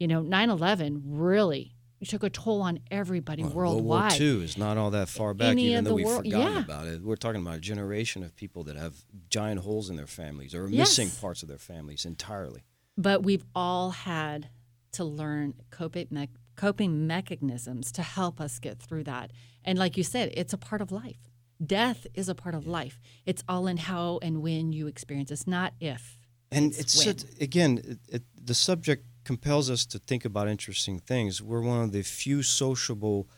you 0.01 0.09
know, 0.09 0.23
9 0.23 0.51
11 0.51 1.03
really 1.07 1.77
took 2.09 2.25
a 2.25 2.31
toll 2.31 2.63
on 2.63 2.81
everybody 2.91 3.43
well, 3.43 3.53
worldwide. 3.53 4.19
World 4.19 4.21
War 4.21 4.39
II 4.39 4.45
is 4.45 4.57
not 4.57 4.79
all 4.79 4.91
that 4.93 5.09
far 5.11 5.35
back, 5.35 5.51
Any 5.51 5.73
even 5.73 5.85
though 5.85 5.95
we've 5.95 6.07
world, 6.07 6.25
forgotten 6.25 6.55
yeah. 6.55 6.61
about 6.61 6.87
it. 6.87 7.03
We're 7.03 7.17
talking 7.17 7.43
about 7.43 7.57
a 7.57 7.61
generation 7.61 8.25
of 8.25 8.35
people 8.35 8.65
that 8.65 8.77
have 8.77 8.95
giant 9.29 9.61
holes 9.61 9.91
in 9.91 9.97
their 9.97 10.07
families 10.07 10.55
or 10.55 10.67
yes. 10.67 10.99
missing 10.99 11.11
parts 11.21 11.43
of 11.43 11.49
their 11.49 11.59
families 11.59 12.07
entirely. 12.07 12.65
But 12.97 13.23
we've 13.23 13.45
all 13.55 13.91
had 13.91 14.49
to 14.93 15.05
learn 15.05 15.55
coping, 15.71 16.09
me- 16.11 16.31
coping 16.57 17.07
mechanisms 17.07 17.93
to 17.93 18.03
help 18.03 18.41
us 18.41 18.59
get 18.59 18.79
through 18.79 19.05
that. 19.05 19.31
And 19.63 19.79
like 19.79 19.99
you 19.99 20.03
said, 20.03 20.33
it's 20.35 20.55
a 20.55 20.59
part 20.59 20.81
of 20.81 20.91
life. 20.91 21.29
Death 21.65 22.07
is 22.15 22.31
a 22.31 22.35
part 22.35 22.55
of 22.55 22.65
yeah. 22.65 22.73
life. 22.73 22.99
It's 23.27 23.45
all 23.47 23.67
in 23.67 23.77
how 23.77 24.19
and 24.23 24.41
when 24.41 24.73
you 24.73 24.87
experience. 24.87 25.31
It's 25.31 25.47
not 25.47 25.75
if. 25.81 26.19
And 26.51 26.73
it's, 26.73 27.07
it's 27.07 27.25
again, 27.41 27.81
it, 27.85 27.99
it, 28.09 28.23
the 28.43 28.55
subject 28.55 29.05
compels 29.25 29.71
us 29.71 29.87
to 29.87 29.99
think 29.99 30.25
about 30.25 30.49
interesting 30.49 30.99
things. 30.99 31.43
We're 31.43 31.63
one 31.63 31.83
of 31.83 31.93
the 31.93 32.03
few 32.03 32.43
sociable 32.43 33.29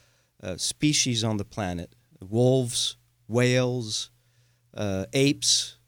uh, 0.43 0.57
species 0.57 1.23
on 1.25 1.37
the 1.37 1.45
planet 1.45 1.95
wolves, 2.21 2.97
whales, 3.29 4.11
uh, 4.75 5.07
apes, 5.13 5.79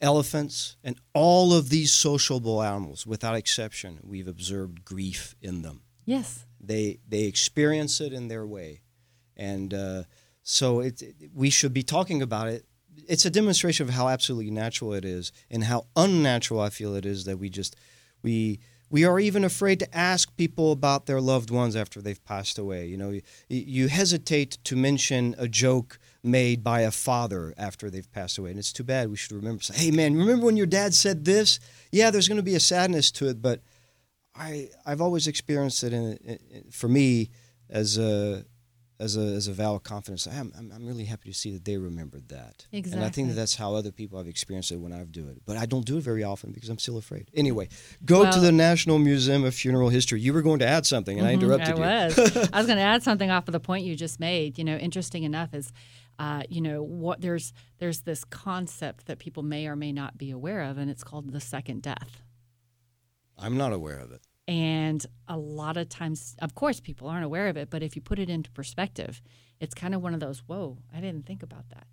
elephants, 0.00 0.76
and 0.82 0.98
all 1.14 1.52
of 1.52 1.68
these 1.68 1.92
sociable 1.92 2.62
animals, 2.62 3.06
without 3.06 3.34
exception, 3.34 4.00
we've 4.02 4.28
observed 4.28 4.84
grief 4.84 5.34
in 5.40 5.62
them. 5.62 5.82
Yes. 6.04 6.44
They, 6.60 7.00
they 7.08 7.24
experience 7.24 8.00
it 8.00 8.12
in 8.12 8.28
their 8.28 8.46
way. 8.46 8.80
And 9.36 9.72
uh, 9.74 10.02
so 10.42 10.80
it, 10.80 11.02
we 11.34 11.50
should 11.50 11.72
be 11.72 11.82
talking 11.82 12.22
about 12.22 12.48
it. 12.48 12.64
It's 13.08 13.24
a 13.24 13.30
demonstration 13.30 13.88
of 13.88 13.94
how 13.94 14.08
absolutely 14.08 14.50
natural 14.50 14.94
it 14.94 15.04
is 15.04 15.32
and 15.50 15.64
how 15.64 15.86
unnatural 15.94 16.60
I 16.60 16.70
feel 16.70 16.94
it 16.94 17.04
is 17.04 17.24
that 17.24 17.38
we 17.38 17.50
just, 17.50 17.76
we, 18.22 18.60
we 18.88 19.04
are 19.04 19.18
even 19.18 19.44
afraid 19.44 19.80
to 19.80 19.96
ask 19.96 20.36
people 20.36 20.70
about 20.72 21.06
their 21.06 21.20
loved 21.20 21.50
ones 21.50 21.74
after 21.74 22.00
they've 22.00 22.24
passed 22.24 22.58
away. 22.58 22.86
You 22.86 22.96
know, 22.96 23.10
you, 23.10 23.22
you, 23.48 23.88
hesitate 23.88 24.58
to 24.64 24.76
mention 24.76 25.34
a 25.38 25.48
joke 25.48 25.98
made 26.22 26.62
by 26.62 26.80
a 26.82 26.90
father 26.90 27.52
after 27.56 27.90
they've 27.90 28.10
passed 28.12 28.38
away, 28.38 28.50
and 28.50 28.58
it's 28.58 28.72
too 28.72 28.84
bad. 28.84 29.10
We 29.10 29.16
should 29.16 29.32
remember. 29.32 29.62
Say, 29.62 29.86
hey, 29.86 29.90
man, 29.90 30.14
remember 30.14 30.46
when 30.46 30.56
your 30.56 30.66
dad 30.66 30.94
said 30.94 31.24
this? 31.24 31.58
Yeah, 31.90 32.10
there's 32.10 32.28
going 32.28 32.36
to 32.36 32.42
be 32.42 32.54
a 32.54 32.60
sadness 32.60 33.10
to 33.12 33.28
it, 33.28 33.42
but 33.42 33.60
I 34.34 34.68
I've 34.84 35.00
always 35.00 35.26
experienced 35.26 35.82
it 35.82 35.92
in, 35.92 36.12
in 36.24 36.64
for 36.70 36.88
me 36.88 37.30
as 37.68 37.98
a 37.98 38.44
as 38.98 39.16
a 39.16 39.20
as 39.20 39.48
a 39.48 39.52
vow 39.52 39.74
of 39.74 39.82
confidence. 39.82 40.26
I'm, 40.26 40.52
I'm, 40.56 40.86
really 40.86 41.04
happy 41.04 41.28
to 41.30 41.34
see 41.34 41.52
that 41.52 41.64
they 41.64 41.76
remembered 41.76 42.28
that. 42.28 42.66
Exactly. 42.72 42.92
And 42.98 43.04
I 43.04 43.10
think 43.10 43.28
that 43.28 43.34
that's 43.34 43.54
how 43.54 43.74
other 43.74 43.92
people 43.92 44.18
have 44.18 44.26
experienced 44.26 44.72
it 44.72 44.76
when 44.76 44.92
I've 44.92 45.12
do 45.12 45.28
it. 45.28 45.42
But 45.44 45.56
I 45.56 45.66
don't 45.66 45.84
do 45.84 45.98
it 45.98 46.02
very 46.02 46.24
often 46.24 46.52
because 46.52 46.68
I'm 46.68 46.78
still 46.78 46.96
afraid. 46.96 47.30
Anyway, 47.34 47.68
go 48.04 48.22
well, 48.22 48.32
to 48.32 48.40
the 48.40 48.52
National 48.52 48.98
Museum 48.98 49.44
of 49.44 49.54
Funeral 49.54 49.88
History. 49.88 50.20
You 50.20 50.32
were 50.32 50.42
going 50.42 50.60
to 50.60 50.66
add 50.66 50.86
something, 50.86 51.18
and 51.18 51.26
mm-hmm, 51.26 51.40
I 51.40 51.44
interrupted 51.44 51.74
I 51.74 52.06
you. 52.06 52.14
was. 52.16 52.50
I 52.52 52.58
was 52.58 52.66
going 52.66 52.78
to 52.78 52.84
add 52.84 53.02
something 53.02 53.30
off 53.30 53.48
of 53.48 53.52
the 53.52 53.60
point 53.60 53.84
you 53.84 53.96
just 53.96 54.18
made. 54.18 54.58
You 54.58 54.64
know, 54.64 54.76
interesting 54.76 55.24
enough 55.24 55.54
is. 55.54 55.72
Uh, 56.18 56.42
you 56.48 56.62
know 56.62 56.82
what 56.82 57.20
there's 57.20 57.52
there's 57.76 58.00
this 58.00 58.24
concept 58.24 59.04
that 59.04 59.18
people 59.18 59.42
may 59.42 59.66
or 59.66 59.76
may 59.76 59.92
not 59.92 60.16
be 60.16 60.30
aware 60.30 60.62
of 60.62 60.78
and 60.78 60.90
it's 60.90 61.04
called 61.04 61.30
the 61.30 61.40
second 61.40 61.82
death 61.82 62.22
i'm 63.38 63.58
not 63.58 63.70
aware 63.70 63.98
of 63.98 64.10
it 64.12 64.25
and 64.48 65.04
a 65.28 65.36
lot 65.36 65.76
of 65.76 65.88
times, 65.88 66.36
of 66.40 66.54
course, 66.54 66.80
people 66.80 67.08
aren't 67.08 67.24
aware 67.24 67.48
of 67.48 67.56
it, 67.56 67.68
but 67.70 67.82
if 67.82 67.96
you 67.96 68.02
put 68.02 68.18
it 68.18 68.30
into 68.30 68.50
perspective, 68.52 69.20
it's 69.60 69.74
kind 69.74 69.94
of 69.94 70.02
one 70.02 70.14
of 70.14 70.20
those, 70.20 70.40
whoa, 70.46 70.78
I 70.94 71.00
didn't 71.00 71.26
think 71.26 71.42
about 71.42 71.68
that. 71.70 71.86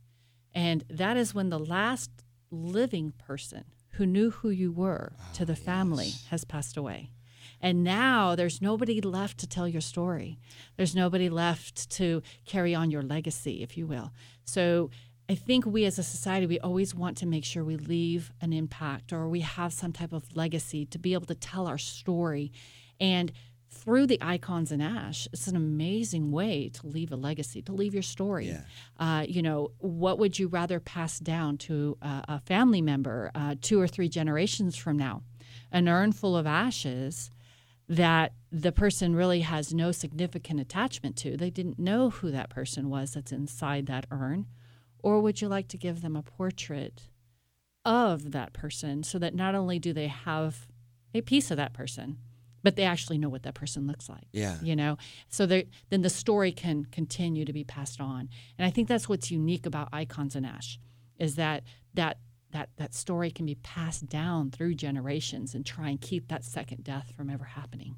And 0.53 0.83
that 0.89 1.17
is 1.17 1.33
when 1.33 1.49
the 1.49 1.59
last 1.59 2.11
living 2.51 3.13
person 3.17 3.65
who 3.93 4.05
knew 4.05 4.29
who 4.29 4.49
you 4.49 4.71
were 4.71 5.13
to 5.33 5.45
the 5.45 5.53
ah, 5.53 5.65
family 5.65 6.11
has 6.29 6.45
passed 6.45 6.77
away. 6.77 7.09
And 7.59 7.83
now 7.83 8.35
there's 8.35 8.61
nobody 8.61 9.01
left 9.01 9.39
to 9.39 9.47
tell 9.47 9.67
your 9.67 9.81
story. 9.81 10.37
There's 10.75 10.95
nobody 10.95 11.29
left 11.29 11.89
to 11.91 12.21
carry 12.45 12.75
on 12.75 12.91
your 12.91 13.01
legacy, 13.01 13.63
if 13.63 13.77
you 13.77 13.87
will. 13.87 14.11
So 14.45 14.89
I 15.33 15.35
think 15.35 15.65
we 15.65 15.85
as 15.85 15.97
a 15.97 16.03
society, 16.03 16.45
we 16.45 16.59
always 16.59 16.93
want 16.93 17.17
to 17.17 17.25
make 17.25 17.43
sure 17.43 17.63
we 17.63 17.75
leave 17.75 18.31
an 18.39 18.53
impact 18.53 19.11
or 19.11 19.27
we 19.27 19.39
have 19.39 19.73
some 19.73 19.91
type 19.91 20.13
of 20.13 20.23
legacy 20.37 20.85
to 20.85 20.99
be 20.99 21.13
able 21.13 21.25
to 21.25 21.33
tell 21.33 21.65
our 21.65 21.79
story. 21.79 22.51
And 22.99 23.31
through 23.67 24.05
the 24.05 24.19
icons 24.21 24.71
in 24.71 24.79
ash, 24.79 25.27
it's 25.33 25.47
an 25.47 25.55
amazing 25.55 26.31
way 26.31 26.69
to 26.75 26.85
leave 26.85 27.11
a 27.11 27.15
legacy, 27.15 27.63
to 27.63 27.71
leave 27.71 27.95
your 27.95 28.03
story. 28.03 28.49
Yeah. 28.49 28.61
Uh, 28.99 29.25
you 29.27 29.41
know, 29.41 29.71
what 29.79 30.19
would 30.19 30.37
you 30.37 30.49
rather 30.49 30.79
pass 30.79 31.17
down 31.17 31.57
to 31.57 31.97
a, 32.03 32.23
a 32.27 32.39
family 32.41 32.83
member 32.83 33.31
uh, 33.33 33.55
two 33.59 33.81
or 33.81 33.87
three 33.87 34.09
generations 34.09 34.75
from 34.75 34.97
now? 34.97 35.23
An 35.71 35.87
urn 35.87 36.11
full 36.11 36.37
of 36.37 36.45
ashes 36.45 37.31
that 37.89 38.33
the 38.51 38.71
person 38.71 39.15
really 39.15 39.41
has 39.41 39.73
no 39.73 39.91
significant 39.91 40.59
attachment 40.59 41.15
to. 41.17 41.35
They 41.35 41.49
didn't 41.49 41.79
know 41.79 42.11
who 42.11 42.29
that 42.29 42.51
person 42.51 42.91
was 42.91 43.15
that's 43.15 43.31
inside 43.31 43.87
that 43.87 44.05
urn. 44.11 44.45
Or 45.03 45.21
would 45.21 45.41
you 45.41 45.47
like 45.47 45.67
to 45.67 45.77
give 45.77 46.01
them 46.01 46.15
a 46.15 46.23
portrait 46.23 47.09
of 47.85 48.31
that 48.31 48.53
person 48.53 49.03
so 49.03 49.19
that 49.19 49.35
not 49.35 49.53
only 49.53 49.77
do 49.77 49.93
they 49.93 50.07
have 50.07 50.67
a 51.13 51.21
piece 51.21 51.51
of 51.51 51.57
that 51.57 51.73
person, 51.73 52.17
but 52.63 52.77
they 52.77 52.83
actually 52.83 53.17
know 53.17 53.29
what 53.29 53.43
that 53.43 53.53
person 53.53 53.85
looks 53.85 54.09
like. 54.09 54.27
Yeah. 54.31 54.57
You 54.63 54.75
know, 54.75 54.97
so 55.27 55.45
they, 55.45 55.67
then 55.89 56.01
the 56.01 56.09
story 56.09 56.53
can 56.53 56.85
continue 56.85 57.45
to 57.45 57.53
be 57.53 57.65
passed 57.65 57.99
on. 57.99 58.29
And 58.57 58.65
I 58.65 58.71
think 58.71 58.87
that's 58.87 59.09
what's 59.09 59.29
unique 59.29 59.65
about 59.65 59.89
Icons 59.91 60.35
in 60.35 60.45
Ash 60.45 60.79
is 61.19 61.35
that 61.35 61.63
that 61.93 62.17
that 62.51 62.69
that 62.77 62.93
story 62.93 63.31
can 63.31 63.45
be 63.45 63.55
passed 63.55 64.07
down 64.07 64.51
through 64.51 64.75
generations 64.75 65.53
and 65.53 65.65
try 65.65 65.89
and 65.89 65.99
keep 65.99 66.27
that 66.29 66.45
second 66.45 66.83
death 66.83 67.11
from 67.15 67.29
ever 67.29 67.43
happening. 67.43 67.95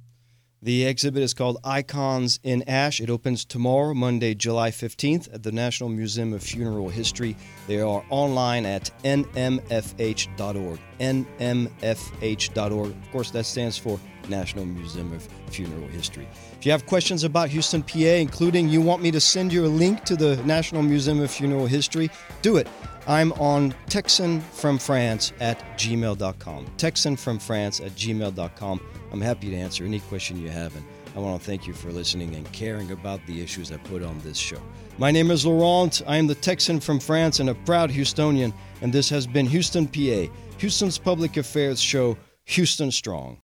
The 0.65 0.85
exhibit 0.85 1.21
is 1.21 1.35
called 1.35 1.59
Icons 1.63 2.39
in 2.41 2.63
Ash. 2.67 2.99
It 2.99 3.11
opens 3.11 3.45
tomorrow, 3.45 3.93
Monday, 3.93 4.33
July 4.33 4.71
15th, 4.71 5.31
at 5.31 5.43
the 5.43 5.51
National 5.51 5.89
Museum 5.89 6.33
of 6.33 6.41
Funeral 6.41 6.89
History. 6.89 7.37
They 7.67 7.81
are 7.81 8.03
online 8.09 8.65
at 8.65 8.89
nmfh.org. 9.03 10.79
nmfh.org. 10.99 12.89
Of 12.89 13.11
course, 13.11 13.29
that 13.29 13.45
stands 13.45 13.77
for 13.77 13.99
National 14.29 14.65
Museum 14.65 15.11
of 15.13 15.27
Funeral 15.49 15.87
History. 15.87 16.27
If 16.59 16.65
you 16.65 16.71
have 16.71 16.85
questions 16.85 17.23
about 17.23 17.49
Houston, 17.49 17.83
PA, 17.83 17.97
including 17.97 18.69
you 18.69 18.81
want 18.81 19.01
me 19.01 19.11
to 19.11 19.19
send 19.19 19.51
you 19.51 19.65
a 19.65 19.67
link 19.67 20.03
to 20.05 20.15
the 20.15 20.37
National 20.43 20.81
Museum 20.81 21.21
of 21.21 21.31
Funeral 21.31 21.65
History, 21.65 22.09
do 22.41 22.57
it. 22.57 22.67
I'm 23.07 23.33
on 23.33 23.73
texanfromfrance 23.87 25.31
at 25.39 25.59
gmail.com. 25.77 26.65
Texanfromfrance 26.77 27.85
at 27.85 27.91
gmail.com. 27.93 28.81
I'm 29.11 29.21
happy 29.21 29.49
to 29.51 29.55
answer 29.55 29.83
any 29.83 29.99
question 29.99 30.41
you 30.41 30.49
have, 30.49 30.75
and 30.75 30.85
I 31.15 31.19
want 31.19 31.39
to 31.39 31.45
thank 31.45 31.67
you 31.67 31.73
for 31.73 31.91
listening 31.91 32.35
and 32.35 32.51
caring 32.51 32.91
about 32.91 33.25
the 33.25 33.41
issues 33.41 33.71
I 33.71 33.77
put 33.77 34.03
on 34.03 34.19
this 34.21 34.37
show. 34.37 34.61
My 34.97 35.11
name 35.11 35.31
is 35.31 35.45
Laurent. 35.45 36.01
I 36.07 36.17
am 36.17 36.27
the 36.27 36.35
Texan 36.35 36.79
from 36.79 36.99
France 36.99 37.39
and 37.39 37.49
a 37.49 37.55
proud 37.55 37.91
Houstonian, 37.91 38.53
and 38.81 38.91
this 38.91 39.09
has 39.09 39.27
been 39.27 39.45
Houston, 39.45 39.87
PA, 39.87 40.31
Houston's 40.57 40.97
public 40.97 41.37
affairs 41.37 41.79
show, 41.79 42.17
Houston 42.45 42.91
Strong. 42.91 43.39